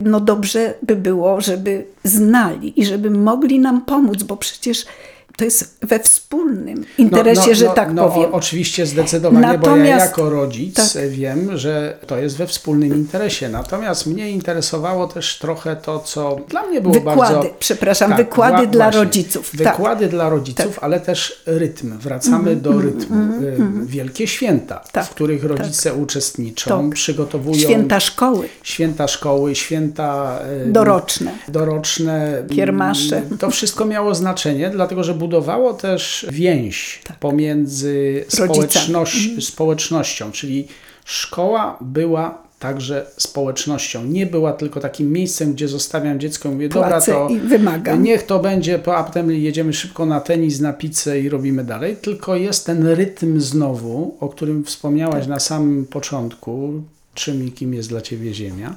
no 0.00 0.20
dobrze 0.20 0.74
by 0.82 0.96
było, 0.96 1.40
żeby 1.40 1.86
znali 2.04 2.80
i 2.80 2.84
żeby 2.84 3.10
mogli 3.10 3.60
nam 3.60 3.84
pomóc, 3.84 4.22
bo 4.22 4.36
przecież 4.36 4.86
to 5.36 5.44
jest 5.44 5.78
we 5.82 5.98
wspólnym 5.98 6.84
interesie, 6.98 7.54
że 7.54 7.66
tak 7.68 7.94
no, 7.94 8.08
powiem. 8.08 8.30
O, 8.30 8.36
oczywiście 8.36 8.86
zdecydowanie, 8.86 9.40
bo 9.46 9.50
ja 9.50 9.56
Natomiast- 9.76 10.06
jako 10.06 10.30
rodzic 10.30 10.76
tak. 10.92 11.08
wiem, 11.08 11.58
że 11.58 11.98
to 12.06 12.18
jest 12.18 12.36
we 12.36 12.46
wspólnym 12.46 12.94
interesie. 12.94 13.48
Natomiast 13.48 14.06
mnie 14.06 14.30
interesowało 14.30 15.06
też 15.06 15.38
trochę 15.38 15.76
to, 15.76 15.98
co 16.00 16.36
dla 16.48 16.62
mnie 16.66 16.80
było 16.80 16.94
Wykłady, 16.94 17.18
bardzo... 17.34 17.50
przepraszam, 17.58 18.16
wykłady 18.16 18.66
wła- 18.66 18.70
dla 18.70 18.84
właśnie. 18.84 19.00
rodziców, 19.04 19.50
tak. 19.50 19.58
Wykłady 19.76 20.08
dla 20.08 20.28
rodziców, 20.28 20.78
ale 20.82 21.00
też 21.00 21.42
rytm. 21.46 21.98
Wracamy 21.98 22.56
do 22.56 22.80
rytmu. 22.80 23.16
Y, 23.42 23.86
Wielkie 23.86 24.26
święta, 24.26 24.74
Mhm, 24.74 24.90
Tak, 24.92 25.06
w 25.06 25.10
których 25.10 25.44
rodzice 25.44 25.94
uczestniczą, 25.94 26.82
Tak. 26.88 26.94
przygotowują 26.94 27.58
Święta 27.58 28.00
szkoły 28.00 28.48
święta 28.62 29.08
szkoły, 29.08 29.54
święta 29.54 30.38
y, 30.68 30.72
doroczne. 30.72 31.30
doroczne. 31.48 32.42
Kiermasze. 32.56 33.22
To 33.38 33.50
wszystko 33.50 33.84
miało 33.84 34.14
znaczenie, 34.14 34.70
dlatego 34.70 35.04
że 35.04 35.14
budowało 35.28 35.74
też 35.74 36.26
więź 36.32 37.02
pomiędzy 37.20 38.24
Tak. 38.30 38.38
Rodzicami. 38.40 38.68
społeczność, 38.70 39.46
społecznością, 39.48 40.32
czyli 40.32 40.68
szkoła 41.04 41.78
była 41.80 42.44
także 42.58 43.06
społecznością. 43.16 44.04
Nie 44.04 44.26
była 44.26 44.52
tylko 44.52 44.80
takim 44.80 45.12
miejscem, 45.12 45.52
gdzie 45.52 45.68
zostawiam 45.68 46.20
dziecko 46.20 46.48
i 46.48 46.52
mówię, 46.52 46.68
dobra, 46.68 47.00
to 47.00 47.28
wymagam. 47.44 48.02
niech 48.02 48.22
to 48.22 48.38
będzie, 48.38 48.78
po- 48.78 48.96
a 48.96 49.04
potem 49.04 49.30
jedziemy 49.30 49.72
szybko 49.72 50.06
na 50.06 50.20
tenis, 50.20 50.60
na 50.60 50.72
pizzę 50.72 51.20
i 51.20 51.28
robimy 51.28 51.64
dalej. 51.64 51.96
Tylko 51.96 52.36
jest 52.36 52.66
ten 52.66 52.86
rytm 52.86 53.40
znowu, 53.40 54.16
o 54.20 54.28
którym 54.28 54.64
wspomniałaś 54.64 55.20
Tak. 55.20 55.28
na 55.28 55.40
samym 55.40 55.86
początku, 55.86 56.82
czym 57.14 57.46
i 57.46 57.52
kim 57.52 57.74
jest 57.74 57.88
dla 57.88 58.00
Ciebie 58.00 58.34
Ziemia. 58.34 58.74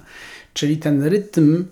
Czyli 0.53 0.77
ten 0.77 1.03
rytm 1.03 1.65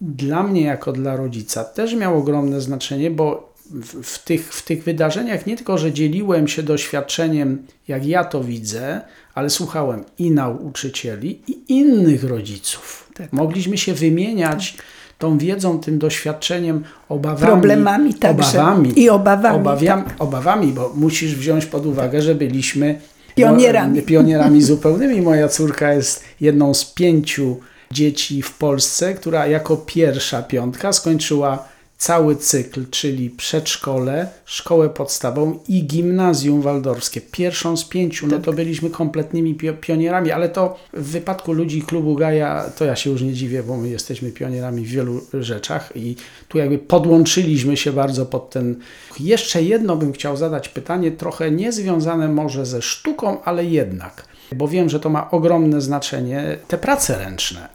dla 0.00 0.42
mnie 0.42 0.62
jako 0.62 0.92
dla 0.92 1.16
rodzica 1.16 1.64
też 1.64 1.94
miał 1.94 2.18
ogromne 2.18 2.60
znaczenie, 2.60 3.10
bo 3.10 3.55
w, 4.02 4.24
tych, 4.24 4.54
w 4.54 4.64
tych 4.64 4.84
wydarzeniach 4.84 5.46
nie 5.46 5.56
tylko, 5.56 5.78
że 5.78 5.92
dzieliłem 5.92 6.48
się 6.48 6.62
doświadczeniem, 6.62 7.66
jak 7.88 8.06
ja 8.06 8.24
to 8.24 8.44
widzę, 8.44 9.00
ale 9.34 9.50
słuchałem 9.50 10.04
i 10.18 10.30
nauczycieli, 10.30 11.42
i 11.48 11.72
innych 11.72 12.24
rodziców. 12.24 13.10
Tak. 13.14 13.32
Mogliśmy 13.32 13.78
się 13.78 13.94
wymieniać 13.94 14.76
tą 15.18 15.38
wiedzą, 15.38 15.80
tym 15.80 15.98
doświadczeniem, 15.98 16.84
obawami. 17.08 17.52
Problemami 17.52 18.14
także. 18.14 18.60
Obawami. 18.60 19.00
I 19.00 19.10
obawami, 19.10 19.56
Obawiam, 19.56 20.04
Obawami, 20.18 20.72
bo 20.72 20.92
musisz 20.96 21.34
wziąć 21.34 21.66
pod 21.66 21.86
uwagę, 21.86 22.22
że 22.22 22.34
byliśmy 22.34 23.00
Pionierami. 23.34 24.02
pionierami 24.02 24.62
zupełnymi. 24.72 25.20
Moja 25.20 25.48
córka 25.48 25.92
jest 25.92 26.24
jedną 26.40 26.74
z 26.74 26.84
pięciu 26.84 27.56
dzieci 27.90 28.42
w 28.42 28.52
Polsce, 28.52 29.14
która 29.14 29.46
jako 29.46 29.76
pierwsza 29.76 30.42
piątka 30.42 30.92
skończyła 30.92 31.68
cały 31.98 32.36
cykl, 32.36 32.84
czyli 32.90 33.30
przedszkole, 33.30 34.28
szkołę 34.44 34.88
podstawową 34.88 35.58
i 35.68 35.86
gimnazjum 35.86 36.62
waldorfskie. 36.62 37.20
Pierwszą 37.20 37.76
z 37.76 37.84
pięciu, 37.84 38.26
no 38.26 38.38
to 38.38 38.52
byliśmy 38.52 38.90
kompletnymi 38.90 39.54
pio- 39.54 39.76
pionierami, 39.80 40.30
ale 40.30 40.48
to 40.48 40.76
w 40.92 41.10
wypadku 41.10 41.52
ludzi 41.52 41.82
klubu 41.82 42.14
Gaja, 42.14 42.70
to 42.78 42.84
ja 42.84 42.96
się 42.96 43.10
już 43.10 43.22
nie 43.22 43.32
dziwię, 43.32 43.62
bo 43.62 43.76
my 43.76 43.88
jesteśmy 43.88 44.32
pionierami 44.32 44.84
w 44.84 44.88
wielu 44.88 45.20
rzeczach 45.34 45.92
i 45.94 46.16
tu 46.48 46.58
jakby 46.58 46.78
podłączyliśmy 46.78 47.76
się 47.76 47.92
bardzo 47.92 48.26
pod 48.26 48.50
ten... 48.50 48.76
Jeszcze 49.20 49.62
jedno 49.62 49.96
bym 49.96 50.12
chciał 50.12 50.36
zadać 50.36 50.68
pytanie, 50.68 51.12
trochę 51.12 51.50
niezwiązane 51.50 52.28
może 52.28 52.66
ze 52.66 52.82
sztuką, 52.82 53.42
ale 53.44 53.64
jednak, 53.64 54.24
bo 54.56 54.68
wiem, 54.68 54.88
że 54.88 55.00
to 55.00 55.08
ma 55.08 55.30
ogromne 55.30 55.80
znaczenie, 55.80 56.58
te 56.68 56.78
prace 56.78 57.18
ręczne. 57.18 57.68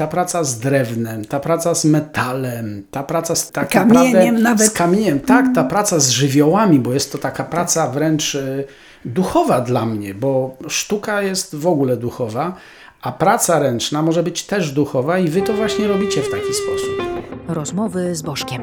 Ta 0.00 0.06
praca 0.06 0.44
z 0.44 0.58
drewnem, 0.58 1.24
ta 1.24 1.40
praca 1.40 1.74
z 1.74 1.84
metalem, 1.84 2.82
ta 2.90 3.02
praca 3.02 3.34
z 3.34 3.50
tak 3.50 3.68
Kamieniem 3.68 4.04
naprawdę, 4.12 4.42
nawet. 4.42 4.66
z 4.66 4.70
kamieniem, 4.70 5.20
tak, 5.20 5.46
ta 5.54 5.64
praca 5.64 5.98
z 5.98 6.10
żywiołami, 6.10 6.78
bo 6.78 6.92
jest 6.92 7.12
to 7.12 7.18
taka 7.18 7.44
praca 7.44 7.90
wręcz 7.90 8.34
y, 8.34 8.64
duchowa 9.04 9.60
dla 9.60 9.86
mnie, 9.86 10.14
bo 10.14 10.56
sztuka 10.68 11.22
jest 11.22 11.56
w 11.56 11.66
ogóle 11.66 11.96
duchowa, 11.96 12.56
a 13.02 13.12
praca 13.12 13.58
ręczna 13.58 14.02
może 14.02 14.22
być 14.22 14.42
też 14.42 14.72
duchowa 14.72 15.18
i 15.18 15.28
wy 15.28 15.42
to 15.42 15.52
właśnie 15.52 15.88
robicie 15.88 16.22
w 16.22 16.30
taki 16.30 16.54
sposób. 16.54 17.02
Rozmowy 17.48 18.14
z 18.14 18.22
Bożkiem. 18.22 18.62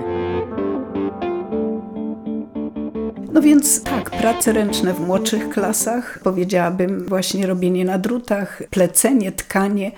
No 3.34 3.42
więc 3.42 3.84
tak, 3.84 4.10
prace 4.10 4.54
ręczne 4.54 4.94
w 4.94 5.00
młodszych 5.00 5.50
klasach, 5.50 6.20
powiedziałabym 6.24 7.06
właśnie 7.06 7.48
robienie 7.48 7.86
na 7.86 7.98
drutach, 7.98 8.64
plecenie, 8.70 9.32
tkanie, 9.32 9.92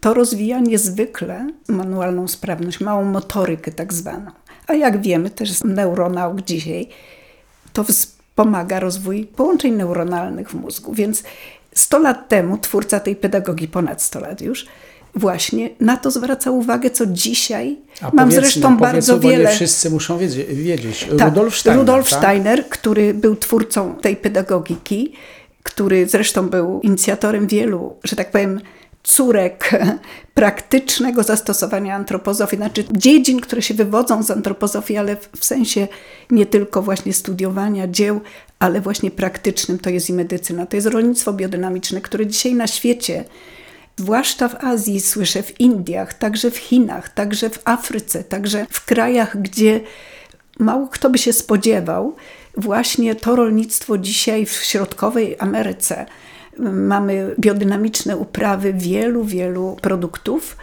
to 0.00 0.14
rozwija 0.14 0.60
niezwykle 0.60 1.46
manualną 1.68 2.28
sprawność, 2.28 2.80
małą 2.80 3.04
motorykę 3.04 3.72
tak 3.72 3.92
zwaną. 3.92 4.30
A 4.66 4.74
jak 4.74 5.02
wiemy 5.02 5.30
też 5.30 5.52
z 5.52 5.64
neuronauk 5.64 6.42
dzisiaj, 6.42 6.88
to 7.72 7.84
wspomaga 7.84 8.80
rozwój 8.80 9.24
połączeń 9.24 9.72
neuronalnych 9.72 10.50
w 10.50 10.54
mózgu. 10.54 10.94
Więc 10.94 11.22
100 11.74 11.98
lat 11.98 12.28
temu 12.28 12.58
twórca 12.58 13.00
tej 13.00 13.16
pedagogii, 13.16 13.68
ponad 13.68 14.02
100 14.02 14.20
lat 14.20 14.40
już, 14.40 14.66
właśnie 15.14 15.70
na 15.80 15.96
to 15.96 16.10
zwraca 16.10 16.50
uwagę, 16.50 16.90
co 16.90 17.06
dzisiaj 17.06 17.76
A 18.00 18.10
mam 18.12 18.32
zresztą 18.32 18.76
bardzo 18.76 19.20
wiele... 19.20 19.44
nie 19.44 19.56
wszyscy 19.56 19.90
muszą 19.90 20.18
wiedzieć. 20.18 20.46
wiedzieć. 20.48 21.08
Tak, 21.18 21.28
Rudolf 21.28 21.56
Steiner. 21.58 21.80
Rudolf 21.80 22.10
tak? 22.10 22.18
Steiner, 22.18 22.68
który 22.68 23.14
był 23.14 23.36
twórcą 23.36 23.94
tej 23.94 24.16
pedagogiki, 24.16 25.12
który 25.62 26.08
zresztą 26.08 26.48
był 26.48 26.80
inicjatorem 26.80 27.46
wielu, 27.46 27.96
że 28.04 28.16
tak 28.16 28.30
powiem, 28.30 28.60
córek 29.06 29.70
praktycznego 30.34 31.22
zastosowania 31.22 31.94
antropozofii, 31.94 32.56
znaczy 32.56 32.84
dziedzin, 32.92 33.40
które 33.40 33.62
się 33.62 33.74
wywodzą 33.74 34.22
z 34.22 34.30
antropozofii, 34.30 34.96
ale 34.96 35.16
w 35.36 35.44
sensie 35.44 35.88
nie 36.30 36.46
tylko 36.46 36.82
właśnie 36.82 37.12
studiowania 37.12 37.88
dzieł, 37.88 38.20
ale 38.58 38.80
właśnie 38.80 39.10
praktycznym, 39.10 39.78
to 39.78 39.90
jest 39.90 40.10
i 40.10 40.12
medycyna, 40.12 40.66
to 40.66 40.76
jest 40.76 40.86
rolnictwo 40.86 41.32
biodynamiczne, 41.32 42.00
które 42.00 42.26
dzisiaj 42.26 42.54
na 42.54 42.66
świecie, 42.66 43.24
zwłaszcza 43.96 44.48
w 44.48 44.64
Azji, 44.64 45.00
słyszę 45.00 45.42
w 45.42 45.60
Indiach, 45.60 46.14
także 46.14 46.50
w 46.50 46.56
Chinach, 46.56 47.08
także 47.08 47.50
w 47.50 47.60
Afryce, 47.64 48.24
także 48.24 48.66
w 48.70 48.84
krajach, 48.84 49.42
gdzie 49.42 49.80
mało 50.58 50.88
kto 50.88 51.10
by 51.10 51.18
się 51.18 51.32
spodziewał, 51.32 52.16
właśnie 52.56 53.14
to 53.14 53.36
rolnictwo 53.36 53.98
dzisiaj 53.98 54.46
w 54.46 54.52
środkowej 54.52 55.36
Ameryce 55.38 56.06
mamy 56.58 57.34
biodynamiczne 57.40 58.16
uprawy 58.16 58.72
wielu, 58.72 59.24
wielu 59.24 59.76
produktów, 59.82 60.56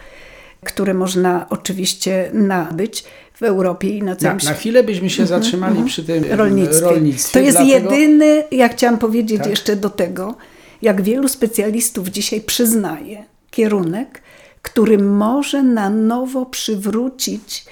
które 0.64 0.94
można 0.94 1.46
oczywiście 1.50 2.30
nabyć 2.32 3.04
w 3.34 3.42
Europie 3.42 3.88
i 3.88 4.02
na 4.02 4.16
całym 4.16 4.40
świecie. 4.40 4.52
Na 4.52 4.58
chwilę 4.58 4.82
byśmy 4.82 5.10
się 5.10 5.22
mhm, 5.22 5.42
zatrzymali 5.42 5.72
mm 5.72 5.84
-hmm. 5.84 5.90
przy 5.90 6.04
tym 6.04 6.24
rolnictwie. 6.30 6.80
rolnictwie 6.80 7.40
to 7.40 7.46
jest 7.46 7.58
dlatego... 7.58 7.94
jedyny, 7.94 8.44
ja 8.50 8.68
chciałam 8.68 8.98
powiedzieć 8.98 9.38
tak? 9.38 9.50
jeszcze 9.50 9.76
do 9.76 9.90
tego, 9.90 10.34
jak 10.82 11.02
wielu 11.02 11.28
specjalistów 11.28 12.08
dzisiaj 12.08 12.40
przyznaje 12.40 13.24
kierunek, 13.50 14.22
który 14.62 14.98
może 14.98 15.62
na 15.62 15.90
nowo 15.90 16.46
przywrócić 16.46 17.64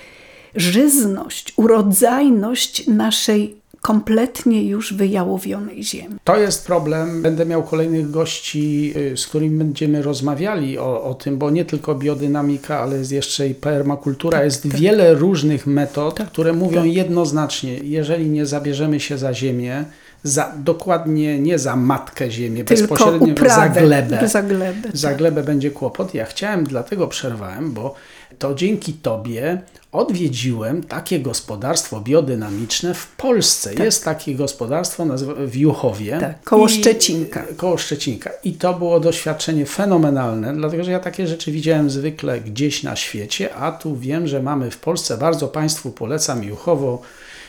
żyzność, 0.54 1.52
urodzajność 1.56 2.86
naszej 2.86 3.61
kompletnie 3.82 4.64
już 4.64 4.94
wyjałowionej 4.94 5.84
ziemi. 5.84 6.16
To 6.24 6.36
jest 6.36 6.66
problem. 6.66 7.22
Będę 7.22 7.46
miał 7.46 7.62
kolejnych 7.62 8.10
gości, 8.10 8.92
y, 8.96 9.16
z 9.16 9.26
którymi 9.26 9.58
będziemy 9.58 10.02
rozmawiali 10.02 10.78
o, 10.78 11.04
o 11.04 11.14
tym, 11.14 11.38
bo 11.38 11.50
nie 11.50 11.64
tylko 11.64 11.94
biodynamika, 11.94 12.80
ale 12.80 12.98
jest 12.98 13.12
jeszcze 13.12 13.48
i 13.48 13.54
permakultura. 13.54 14.38
Tak, 14.38 14.44
jest 14.44 14.62
tak. 14.62 14.74
wiele 14.74 15.14
różnych 15.14 15.66
metod, 15.66 16.16
tak, 16.16 16.28
które 16.28 16.52
mówią 16.52 16.82
tak. 16.82 16.92
jednoznacznie, 16.92 17.78
jeżeli 17.78 18.30
nie 18.30 18.46
zabierzemy 18.46 19.00
się 19.00 19.18
za 19.18 19.34
ziemię, 19.34 19.84
za, 20.22 20.52
dokładnie 20.58 21.38
nie 21.38 21.58
za 21.58 21.76
matkę 21.76 22.30
ziemię, 22.30 22.64
Tylko 22.64 22.82
bezpośrednio 22.82 23.32
uprawę, 23.32 23.74
za 23.74 23.80
glebę. 23.80 24.28
Za 24.28 24.42
glebę, 24.42 24.88
za 24.92 25.08
tak. 25.08 25.16
glebę 25.16 25.42
będzie 25.42 25.70
kłopot. 25.70 26.14
Ja 26.14 26.24
chciałem, 26.24 26.64
dlatego 26.64 27.08
przerwałem, 27.08 27.72
bo 27.72 27.94
to 28.42 28.54
dzięki 28.54 28.92
Tobie 28.92 29.62
odwiedziłem 29.92 30.82
takie 30.82 31.20
gospodarstwo 31.20 32.00
biodynamiczne 32.00 32.94
w 32.94 33.06
Polsce. 33.06 33.70
Tak. 33.70 33.84
Jest 33.84 34.04
takie 34.04 34.34
gospodarstwo 34.34 35.04
w 35.46 35.56
Juchowie. 35.56 36.18
Tak, 36.20 36.42
koło 36.42 36.68
Szczecinka. 36.68 37.44
Koło 37.56 37.78
Szczecinka. 37.78 38.30
I 38.44 38.52
to 38.52 38.74
było 38.74 39.00
doświadczenie 39.00 39.66
fenomenalne, 39.66 40.54
dlatego 40.54 40.84
że 40.84 40.90
ja 40.90 41.00
takie 41.00 41.26
rzeczy 41.26 41.52
widziałem 41.52 41.90
zwykle 41.90 42.40
gdzieś 42.40 42.82
na 42.82 42.96
świecie, 42.96 43.54
a 43.54 43.72
tu 43.72 43.96
wiem, 43.96 44.26
że 44.26 44.42
mamy 44.42 44.70
w 44.70 44.78
Polsce, 44.78 45.18
bardzo 45.18 45.48
Państwu 45.48 45.90
polecam 45.90 46.44
Juchowo, 46.44 47.02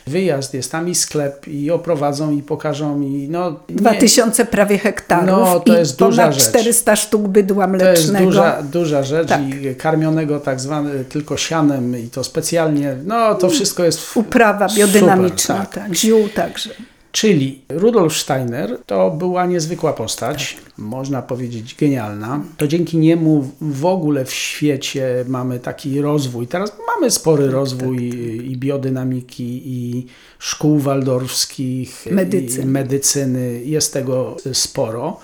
wyjazd, 0.08 0.54
jest 0.54 0.72
tam 0.72 0.90
i 0.90 0.96
sklep 0.96 1.48
i 1.48 1.72
oprowadzą 1.72 2.32
i 2.32 2.42
pokażą 2.42 2.98
mi. 2.98 3.30
No, 3.30 3.60
Dwa 3.70 3.94
tysiące 3.94 4.46
prawie 4.46 4.78
hektarów 4.78 5.28
no, 5.28 5.60
to 5.60 5.78
jest 5.78 5.96
i 5.96 5.98
duża 5.98 6.22
ponad 6.22 6.36
rzecz. 6.36 6.50
400 6.50 6.96
sztuk 6.96 7.28
bydła 7.28 7.68
mlecznego. 7.68 7.96
To 7.96 8.02
jest 8.02 8.24
duża, 8.24 8.64
duża 8.64 9.04
rzecz 9.04 9.28
tak. 9.28 9.42
i 9.42 9.76
karmionego 9.76 10.40
tak 10.40 10.60
zwane 10.60 11.04
tylko 11.06 11.38
sianem 11.38 12.00
i 12.00 12.10
to 12.10 12.24
specjalnie, 12.24 12.96
no 13.06 13.36
to 13.36 13.50
wszystko 13.50 13.84
jest 13.84 14.18
Uprawa 14.18 14.68
biodynamiczna, 14.76 15.56
super, 15.56 15.74
tak. 15.74 15.84
tak. 15.84 15.96
Ziół 15.96 16.30
także. 16.30 16.70
Czyli 17.14 17.62
Rudolf 17.70 18.18
Steiner 18.18 18.78
to 18.86 19.12
była 19.12 19.46
niezwykła 19.46 19.94
postać, 19.94 20.58
tak. 20.66 20.78
można 20.78 21.22
powiedzieć 21.22 21.76
genialna. 21.76 22.44
To 22.58 22.68
dzięki 22.68 22.98
niemu 22.98 23.52
w 23.62 23.86
ogóle 23.86 24.26
w 24.26 24.34
świecie 24.34 25.26
mamy 25.28 25.60
taki 25.60 26.02
rozwój. 26.02 26.48
Teraz 26.48 26.72
mamy 26.96 27.12
spory 27.12 27.44
tak, 27.44 27.54
rozwój 27.54 28.10
tak, 28.10 28.46
i 28.46 28.58
biodynamiki, 28.58 29.62
i 29.66 30.06
szkół 30.40 30.80
waldorfskich, 30.80 32.06
medycyny. 32.12 32.64
i 32.64 32.66
medycyny. 32.66 33.62
Jest 33.66 33.94
tego 33.94 34.38
sporo. 34.54 35.20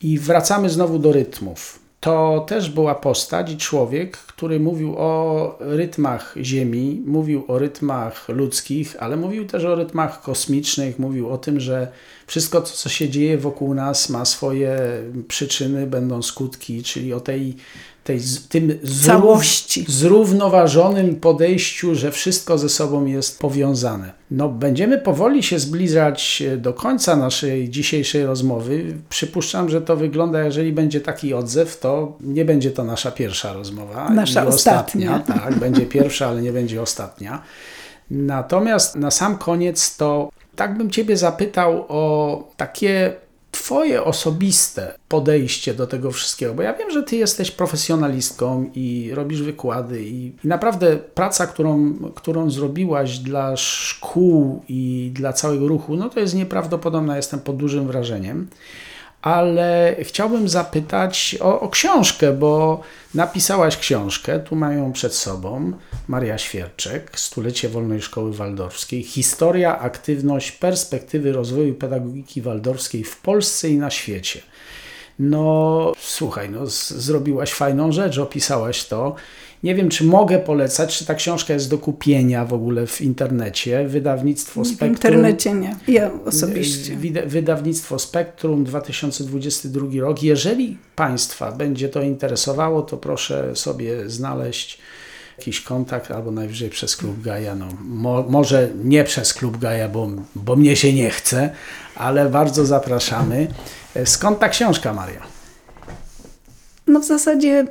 I 0.00 0.18
wracamy 0.18 0.70
znowu 0.70 0.98
do 0.98 1.12
rytmów 1.12 1.85
to 2.00 2.44
też 2.48 2.70
była 2.70 2.94
postać 2.94 3.52
i 3.52 3.56
człowiek, 3.56 4.16
który 4.16 4.60
mówił 4.60 4.94
o 4.96 5.56
rytmach 5.60 6.34
Ziemi, 6.42 7.02
mówił 7.06 7.44
o 7.48 7.58
rytmach 7.58 8.28
ludzkich, 8.28 8.96
ale 8.98 9.16
mówił 9.16 9.46
też 9.46 9.64
o 9.64 9.74
rytmach 9.74 10.22
kosmicznych, 10.22 10.98
mówił 10.98 11.30
o 11.30 11.38
tym, 11.38 11.60
że 11.60 11.88
wszystko, 12.26 12.62
co 12.62 12.88
się 12.88 13.08
dzieje 13.08 13.38
wokół 13.38 13.74
nas, 13.74 14.08
ma 14.08 14.24
swoje 14.24 14.78
przyczyny, 15.28 15.86
będą 15.86 16.22
skutki, 16.22 16.82
czyli 16.82 17.12
o 17.12 17.20
tej 17.20 17.56
tej, 18.06 18.20
tym 18.48 18.78
całości. 19.06 19.84
zrównoważonym 19.88 21.16
podejściu, 21.16 21.94
że 21.94 22.12
wszystko 22.12 22.58
ze 22.58 22.68
sobą 22.68 23.06
jest 23.06 23.38
powiązane. 23.38 24.12
No, 24.30 24.48
będziemy 24.48 24.98
powoli 24.98 25.42
się 25.42 25.58
zbliżać 25.58 26.42
do 26.56 26.72
końca 26.72 27.16
naszej 27.16 27.70
dzisiejszej 27.70 28.26
rozmowy. 28.26 28.94
Przypuszczam, 29.08 29.68
że 29.68 29.80
to 29.80 29.96
wygląda, 29.96 30.42
jeżeli 30.42 30.72
będzie 30.72 31.00
taki 31.00 31.34
odzew, 31.34 31.80
to 31.80 32.18
nie 32.20 32.44
będzie 32.44 32.70
to 32.70 32.84
nasza 32.84 33.10
pierwsza 33.10 33.52
rozmowa. 33.52 34.10
Nasza 34.10 34.46
ostatnia. 34.46 35.16
ostatnia. 35.16 35.36
Tak, 35.46 35.58
będzie 35.58 35.86
pierwsza, 35.86 36.28
ale 36.28 36.42
nie 36.42 36.52
będzie 36.52 36.82
ostatnia. 36.82 37.42
Natomiast 38.10 38.96
na 38.96 39.10
sam 39.10 39.38
koniec 39.38 39.96
to 39.96 40.30
tak 40.56 40.78
bym 40.78 40.90
Ciebie 40.90 41.16
zapytał 41.16 41.84
o 41.88 42.48
takie 42.56 43.12
Twoje 43.60 44.04
osobiste 44.04 44.94
podejście 45.08 45.74
do 45.74 45.86
tego 45.86 46.10
wszystkiego, 46.10 46.54
bo 46.54 46.62
ja 46.62 46.74
wiem, 46.74 46.90
że 46.90 47.02
Ty 47.02 47.16
jesteś 47.16 47.50
profesjonalistką 47.50 48.70
i 48.74 49.10
robisz 49.14 49.42
wykłady, 49.42 50.04
i, 50.04 50.26
i 50.44 50.48
naprawdę 50.48 50.96
praca, 50.96 51.46
którą, 51.46 51.94
którą 52.14 52.50
zrobiłaś 52.50 53.18
dla 53.18 53.56
szkół 53.56 54.62
i 54.68 55.10
dla 55.14 55.32
całego 55.32 55.68
ruchu, 55.68 55.96
no 55.96 56.10
to 56.10 56.20
jest 56.20 56.34
nieprawdopodobna, 56.34 57.16
jestem 57.16 57.40
pod 57.40 57.56
dużym 57.56 57.86
wrażeniem 57.86 58.48
ale 59.26 59.96
chciałbym 60.02 60.48
zapytać 60.48 61.36
o, 61.40 61.60
o, 61.60 61.68
książkę, 61.68 62.32
bo 62.32 62.80
napisałaś 63.14 63.76
książkę, 63.76 64.40
tu 64.40 64.56
mają 64.56 64.92
przed 64.92 65.14
sobą 65.14 65.72
Maria 66.08 66.38
Świerczek, 66.38 67.20
Stulecie 67.20 67.68
Wolnej 67.68 68.02
Szkoły 68.02 68.32
Waldorfskiej, 68.32 69.02
Historia, 69.02 69.78
aktywność, 69.78 70.52
perspektywy 70.52 71.32
rozwoju 71.32 71.74
pedagogiki 71.74 72.42
waldorfskiej 72.42 73.04
w 73.04 73.16
Polsce 73.16 73.68
i 73.68 73.78
na 73.78 73.90
świecie. 73.90 74.42
No, 75.18 75.92
słuchaj, 76.00 76.50
no, 76.50 76.66
zrobiłaś 76.88 77.52
fajną 77.52 77.92
rzecz, 77.92 78.18
opisałaś 78.18 78.84
to. 78.84 79.14
Nie 79.62 79.74
wiem, 79.74 79.88
czy 79.88 80.04
mogę 80.04 80.38
polecać, 80.38 80.98
czy 80.98 81.06
ta 81.06 81.14
książka 81.14 81.54
jest 81.54 81.70
do 81.70 81.78
kupienia 81.78 82.44
w 82.44 82.52
ogóle 82.52 82.86
w 82.86 83.00
internecie. 83.00 83.88
Wydawnictwo 83.88 84.64
Spektrum. 84.64 84.88
W 84.88 84.92
internecie 84.92 85.52
nie, 85.52 85.76
ja 85.88 86.10
osobiście. 86.26 86.96
Wydawnictwo 87.26 87.98
Spektrum 87.98 88.64
2022 88.64 89.86
rok. 90.00 90.22
Jeżeli 90.22 90.78
Państwa 90.96 91.52
będzie 91.52 91.88
to 91.88 92.02
interesowało, 92.02 92.82
to 92.82 92.96
proszę 92.96 93.56
sobie 93.56 94.10
znaleźć 94.10 94.78
jakiś 95.38 95.60
kontakt, 95.60 96.10
albo 96.10 96.30
najwyżej 96.30 96.70
przez 96.70 96.96
Klub 96.96 97.22
Gaja. 97.22 97.54
No, 97.54 97.68
mo, 97.80 98.24
może 98.28 98.68
nie 98.84 99.04
przez 99.04 99.34
Klub 99.34 99.58
Gaja, 99.58 99.88
bo, 99.88 100.10
bo 100.34 100.56
mnie 100.56 100.76
się 100.76 100.92
nie 100.92 101.10
chce, 101.10 101.50
ale 101.94 102.28
bardzo 102.28 102.66
zapraszamy. 102.66 103.46
Skąd 104.04 104.38
ta 104.38 104.48
książka, 104.48 104.92
Maria? 104.92 105.20
No 106.86 107.00
w 107.00 107.04
zasadzie 107.04 107.66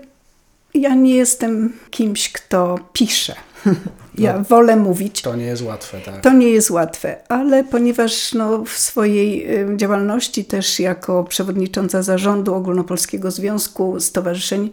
ja 0.76 0.96
nie 0.96 1.16
jestem 1.16 1.74
kimś, 1.90 2.32
kto 2.32 2.80
pisze. 2.94 3.36
Ja 4.18 4.38
no, 4.38 4.44
wolę 4.44 4.76
mówić. 4.76 5.22
To 5.22 5.36
nie 5.36 5.46
jest 5.46 5.62
łatwe, 5.62 6.02
tak. 6.02 6.22
To 6.22 6.34
nie 6.34 6.50
jest 6.50 6.70
łatwe, 6.70 7.16
ale 7.30 7.64
ponieważ 7.64 8.34
no, 8.34 8.66
w 8.66 8.70
swojej 8.70 9.48
działalności 9.76 10.46
też 10.46 10.80
jako 10.80 11.24
przewodnicząca 11.24 12.04
zarządu 12.04 12.54
Ogólnopolskiego 12.56 13.32
Związku 13.32 14.00
Stowarzyszeń 14.00 14.72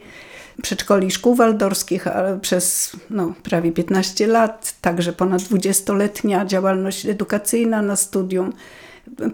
Przedszkoli 0.63 1.07
i 1.07 1.11
Szkół 1.11 1.35
Waldorskich 1.35 2.07
ale 2.07 2.41
przez 2.41 2.93
no, 3.11 3.35
prawie 3.43 3.73
15 3.73 4.27
lat, 4.27 4.75
także 4.81 5.13
ponad 5.13 5.43
20-letnia 5.43 6.47
działalność 6.47 7.07
edukacyjna 7.07 7.83
na 7.83 7.97
studium, 7.97 8.53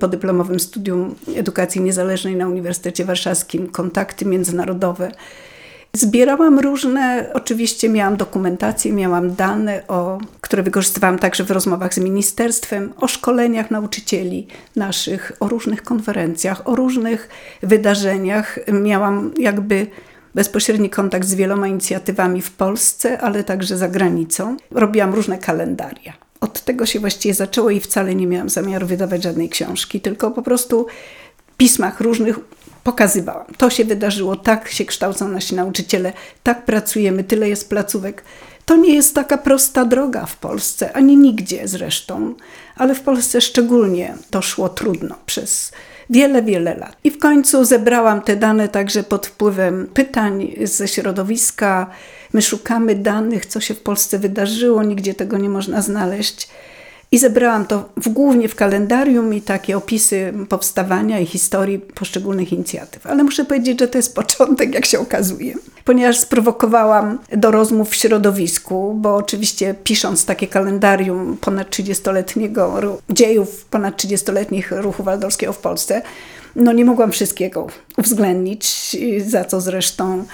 podyplomowym 0.00 0.60
studium 0.60 1.14
edukacji 1.36 1.80
niezależnej 1.80 2.36
na 2.36 2.48
Uniwersytecie 2.48 3.04
Warszawskim, 3.04 3.66
kontakty 3.66 4.24
międzynarodowe 4.24 5.10
Zbierałam 5.98 6.58
różne, 6.58 7.30
oczywiście 7.34 7.88
miałam 7.88 8.16
dokumentację, 8.16 8.92
miałam 8.92 9.34
dane, 9.34 9.82
o, 9.88 10.18
które 10.40 10.62
wykorzystywałam 10.62 11.18
także 11.18 11.44
w 11.44 11.50
rozmowach 11.50 11.94
z 11.94 11.98
ministerstwem, 11.98 12.92
o 12.96 13.08
szkoleniach 13.08 13.70
nauczycieli 13.70 14.46
naszych, 14.76 15.32
o 15.40 15.48
różnych 15.48 15.82
konferencjach, 15.82 16.68
o 16.68 16.76
różnych 16.76 17.28
wydarzeniach. 17.62 18.58
Miałam 18.72 19.30
jakby 19.38 19.86
bezpośredni 20.34 20.90
kontakt 20.90 21.28
z 21.28 21.34
wieloma 21.34 21.68
inicjatywami 21.68 22.42
w 22.42 22.50
Polsce, 22.50 23.20
ale 23.20 23.44
także 23.44 23.76
za 23.76 23.88
granicą. 23.88 24.56
Robiłam 24.70 25.14
różne 25.14 25.38
kalendaria. 25.38 26.12
Od 26.40 26.60
tego 26.64 26.86
się 26.86 27.00
właściwie 27.00 27.34
zaczęło 27.34 27.70
i 27.70 27.80
wcale 27.80 28.14
nie 28.14 28.26
miałam 28.26 28.48
zamiaru 28.48 28.86
wydawać 28.86 29.22
żadnej 29.22 29.48
książki, 29.48 30.00
tylko 30.00 30.30
po 30.30 30.42
prostu 30.42 30.86
pismach 31.56 32.00
różnych 32.00 32.38
pokazywałam. 32.88 33.46
To 33.56 33.70
się 33.70 33.84
wydarzyło, 33.84 34.36
tak 34.36 34.68
się 34.68 34.84
kształcą 34.84 35.28
nasi 35.28 35.54
nauczyciele, 35.54 36.12
tak 36.42 36.64
pracujemy, 36.64 37.24
tyle 37.24 37.48
jest 37.48 37.68
placówek. 37.68 38.24
To 38.66 38.76
nie 38.76 38.94
jest 38.94 39.14
taka 39.14 39.38
prosta 39.38 39.84
droga 39.84 40.26
w 40.26 40.36
Polsce, 40.36 40.92
ani 40.92 41.16
nigdzie 41.16 41.68
zresztą, 41.68 42.34
ale 42.76 42.94
w 42.94 43.00
Polsce 43.00 43.40
szczególnie 43.40 44.14
to 44.30 44.42
szło 44.42 44.68
trudno 44.68 45.14
przez 45.26 45.72
wiele, 46.10 46.42
wiele 46.42 46.76
lat. 46.76 46.96
I 47.04 47.10
w 47.10 47.18
końcu 47.18 47.64
zebrałam 47.64 48.22
te 48.22 48.36
dane 48.36 48.68
także 48.68 49.02
pod 49.02 49.26
wpływem 49.26 49.88
pytań 49.94 50.52
ze 50.64 50.88
środowiska. 50.88 51.90
My 52.32 52.42
szukamy 52.42 52.94
danych, 52.94 53.46
co 53.46 53.60
się 53.60 53.74
w 53.74 53.80
Polsce 53.80 54.18
wydarzyło, 54.18 54.82
nigdzie 54.82 55.14
tego 55.14 55.38
nie 55.38 55.48
można 55.48 55.82
znaleźć. 55.82 56.48
I 57.12 57.18
zebrałam 57.18 57.66
to 57.66 57.88
w, 57.96 58.08
głównie 58.08 58.48
w 58.48 58.54
kalendarium 58.54 59.34
i 59.34 59.42
takie 59.42 59.76
opisy 59.76 60.32
powstawania 60.48 61.20
i 61.20 61.26
historii 61.26 61.78
poszczególnych 61.78 62.52
inicjatyw. 62.52 63.06
Ale 63.06 63.24
muszę 63.24 63.44
powiedzieć, 63.44 63.80
że 63.80 63.88
to 63.88 63.98
jest 63.98 64.14
początek, 64.14 64.74
jak 64.74 64.86
się 64.86 64.98
okazuje. 64.98 65.54
Ponieważ 65.84 66.18
sprowokowałam 66.18 67.18
do 67.32 67.50
rozmów 67.50 67.90
w 67.90 67.94
środowisku, 67.94 68.94
bo 68.94 69.14
oczywiście 69.16 69.74
pisząc 69.84 70.24
takie 70.24 70.46
kalendarium 70.46 71.36
ponad 71.40 71.70
30-letniego 71.70 72.80
ru- 72.80 72.98
dziejów 73.10 73.64
ponad 73.64 74.02
30-letnich 74.02 74.72
ruchu 74.82 75.02
waldorskiego 75.02 75.52
w 75.52 75.58
Polsce, 75.58 76.02
no 76.56 76.72
nie 76.72 76.84
mogłam 76.84 77.12
wszystkiego 77.12 77.66
uwzględnić, 77.98 78.96
za 79.26 79.44
co 79.44 79.60
zresztą 79.60 80.24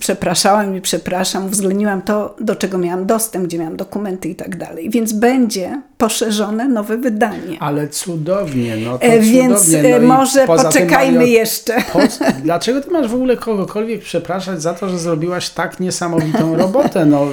przepraszałam 0.00 0.76
i 0.76 0.80
przepraszam, 0.80 1.46
uwzględniłam 1.46 2.02
to, 2.02 2.36
do 2.40 2.56
czego 2.56 2.78
miałam 2.78 3.06
dostęp, 3.06 3.46
gdzie 3.46 3.58
miałam 3.58 3.76
dokumenty 3.76 4.28
i 4.28 4.34
tak 4.34 4.56
dalej. 4.56 4.90
Więc 4.90 5.12
będzie 5.12 5.82
poszerzone 5.98 6.68
nowe 6.68 6.96
wydanie. 6.96 7.56
Ale 7.60 7.88
cudownie, 7.88 8.76
no 8.76 8.98
to 8.98 9.04
E, 9.04 9.20
Więc 9.20 9.64
cudownie. 9.66 9.96
e, 9.96 9.98
No 9.98 10.04
i 10.04 10.08
może 10.08 10.46
poczekajmy 10.46 11.18
Mario, 11.18 11.32
jeszcze. 11.32 11.74
Po, 11.92 11.98
dlaczego 12.42 12.80
ty 12.80 12.90
masz 12.90 13.08
w 13.08 13.14
ogóle 13.14 13.36
kogokolwiek 13.36 14.00
przepraszać 14.02 14.62
za 14.62 14.74
to, 14.74 14.88
że 14.88 14.98
zrobiłaś 14.98 15.50
tak 15.50 15.80
niesamowitą 15.80 16.56
robotę? 16.64 17.06
No, 17.06 17.26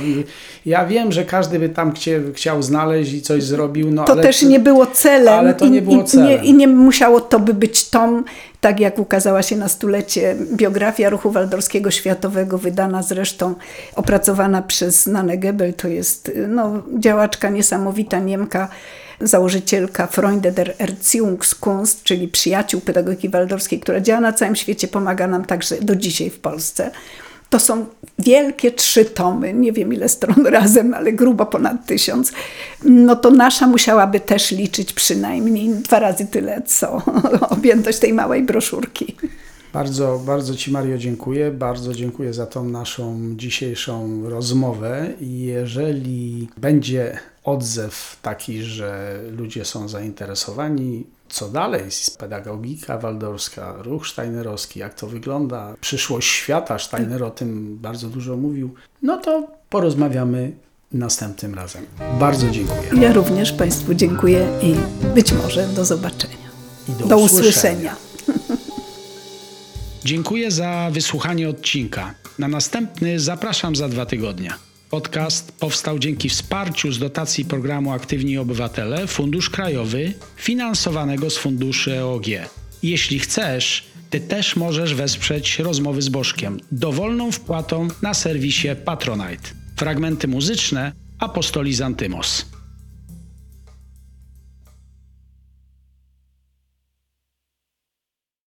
ja 0.65 0.85
wiem, 0.85 1.11
że 1.11 1.25
każdy 1.25 1.59
by 1.59 1.69
tam 1.69 1.91
chcie, 1.93 2.21
chciał 2.33 2.63
znaleźć 2.63 3.13
i 3.13 3.21
coś 3.21 3.43
zrobił, 3.43 3.91
no 3.91 4.03
To 4.05 4.13
ale 4.13 4.23
też 4.23 4.41
nie 4.43 4.59
było 4.59 4.85
celem. 4.85 5.33
ale 5.39 5.53
to 5.53 5.67
nie 5.67 5.77
i, 5.77 5.81
było 5.81 6.01
i, 6.01 6.05
celem. 6.05 6.27
Nie, 6.27 6.35
I 6.35 6.53
nie 6.53 6.67
musiało 6.67 7.19
to 7.21 7.39
by 7.39 7.53
być 7.53 7.89
tom, 7.89 8.23
tak 8.61 8.79
jak 8.79 8.99
ukazała 8.99 9.43
się 9.43 9.55
na 9.55 9.67
stulecie 9.67 10.35
biografia 10.53 11.09
ruchu 11.09 11.31
waldorskiego 11.31 11.91
światowego, 11.91 12.57
wydana 12.57 13.03
zresztą, 13.03 13.55
opracowana 13.95 14.61
przez 14.61 15.07
Nanę 15.07 15.37
Gebel, 15.37 15.73
to 15.73 15.87
jest 15.87 16.31
no, 16.47 16.83
działaczka 16.99 17.49
niesamowita, 17.49 18.19
Niemka, 18.19 18.69
założycielka 19.21 20.07
Freunde 20.07 20.51
der 20.51 20.73
Erziehungskunst, 20.79 22.03
czyli 22.03 22.27
przyjaciół 22.27 22.81
pedagogiki 22.81 23.29
waldorskiej, 23.29 23.79
która 23.79 24.01
działa 24.01 24.21
na 24.21 24.33
całym 24.33 24.55
świecie, 24.55 24.87
pomaga 24.87 25.27
nam 25.27 25.45
także 25.45 25.75
do 25.81 25.95
dzisiaj 25.95 26.29
w 26.29 26.39
Polsce. 26.39 26.91
To 27.49 27.59
są 27.59 27.85
wielkie 28.19 28.71
trzy 28.71 29.05
tomy, 29.05 29.53
nie 29.53 29.71
wiem 29.71 29.93
ile 29.93 30.09
stron 30.09 30.45
razem, 30.57 30.93
ale 30.93 31.13
grubo 31.13 31.45
ponad 31.45 31.85
tysiąc. 31.85 32.31
No 32.83 33.15
to 33.15 33.31
nasza 33.31 33.67
musiałaby 33.67 34.19
też 34.19 34.51
liczyć 34.51 34.93
przynajmniej 34.93 35.69
dwa 35.69 35.99
razy 35.99 36.27
tyle, 36.27 36.61
co 36.61 37.01
objętość 37.55 37.99
tej 37.99 38.13
małej 38.13 38.43
broszurki. 38.43 39.15
Bardzo, 39.73 40.21
bardzo 40.25 40.55
Ci 40.55 40.71
Mario 40.71 40.97
dziękuję. 40.97 41.51
Bardzo 41.51 41.93
dziękuję 41.93 42.33
za 42.33 42.45
tą 42.45 42.65
naszą 42.65 43.35
dzisiejszą 43.35 44.21
rozmowę. 44.29 45.07
Jeżeli 45.21 46.47
będzie 46.57 47.19
odzew 47.43 48.17
taki, 48.21 48.63
że 48.63 49.19
ludzie 49.37 49.65
są 49.65 49.87
zainteresowani, 49.87 51.05
co 51.29 51.49
dalej, 51.49 51.83
pedagogika 52.17 52.97
waldorska, 52.97 53.75
ruch 53.77 54.07
sztajnerowski, 54.07 54.79
jak 54.79 54.93
to 54.93 55.07
wygląda, 55.07 55.75
przyszłość 55.81 56.29
świata, 56.29 56.79
Steiner 56.79 57.23
o 57.23 57.31
tym 57.31 57.77
bardzo 57.77 58.07
dużo 58.07 58.37
mówił, 58.37 58.73
no 59.01 59.17
to 59.17 59.47
porozmawiamy 59.69 60.51
następnym 60.91 61.53
razem. 61.53 61.85
Bardzo 62.19 62.49
dziękuję. 62.49 62.89
Ja 63.01 63.13
również 63.13 63.51
Państwu 63.51 63.93
dziękuję 63.93 64.47
i 64.63 64.75
być 65.15 65.33
może 65.33 65.67
do 65.67 65.85
zobaczenia. 65.85 66.49
I 66.89 67.07
Do 67.07 67.17
usłyszenia. 67.17 67.95
Dziękuję 70.05 70.51
za 70.51 70.89
wysłuchanie 70.91 71.49
odcinka. 71.49 72.13
Na 72.39 72.47
następny 72.47 73.19
zapraszam 73.19 73.75
za 73.75 73.89
dwa 73.89 74.05
tygodnie. 74.05 74.53
Podcast 74.89 75.51
powstał 75.51 75.99
dzięki 75.99 76.29
wsparciu 76.29 76.91
z 76.91 76.99
dotacji 76.99 77.45
programu 77.45 77.91
Aktywni 77.91 78.37
Obywatele 78.37 79.07
Fundusz 79.07 79.49
Krajowy 79.49 80.13
finansowanego 80.35 81.29
z 81.29 81.37
funduszy 81.37 81.97
EOG. 81.97 82.25
Jeśli 82.83 83.19
chcesz, 83.19 83.83
ty 84.09 84.19
też 84.19 84.55
możesz 84.55 84.93
wesprzeć 84.93 85.59
rozmowy 85.59 86.01
z 86.01 86.09
Bożkiem 86.09 86.59
dowolną 86.71 87.31
wpłatą 87.31 87.87
na 88.01 88.13
serwisie 88.13 88.67
Patronite. 88.85 89.49
Fragmenty 89.75 90.27
muzyczne 90.27 90.91
Apostoli 91.19 91.73
Zantymos. 91.73 92.45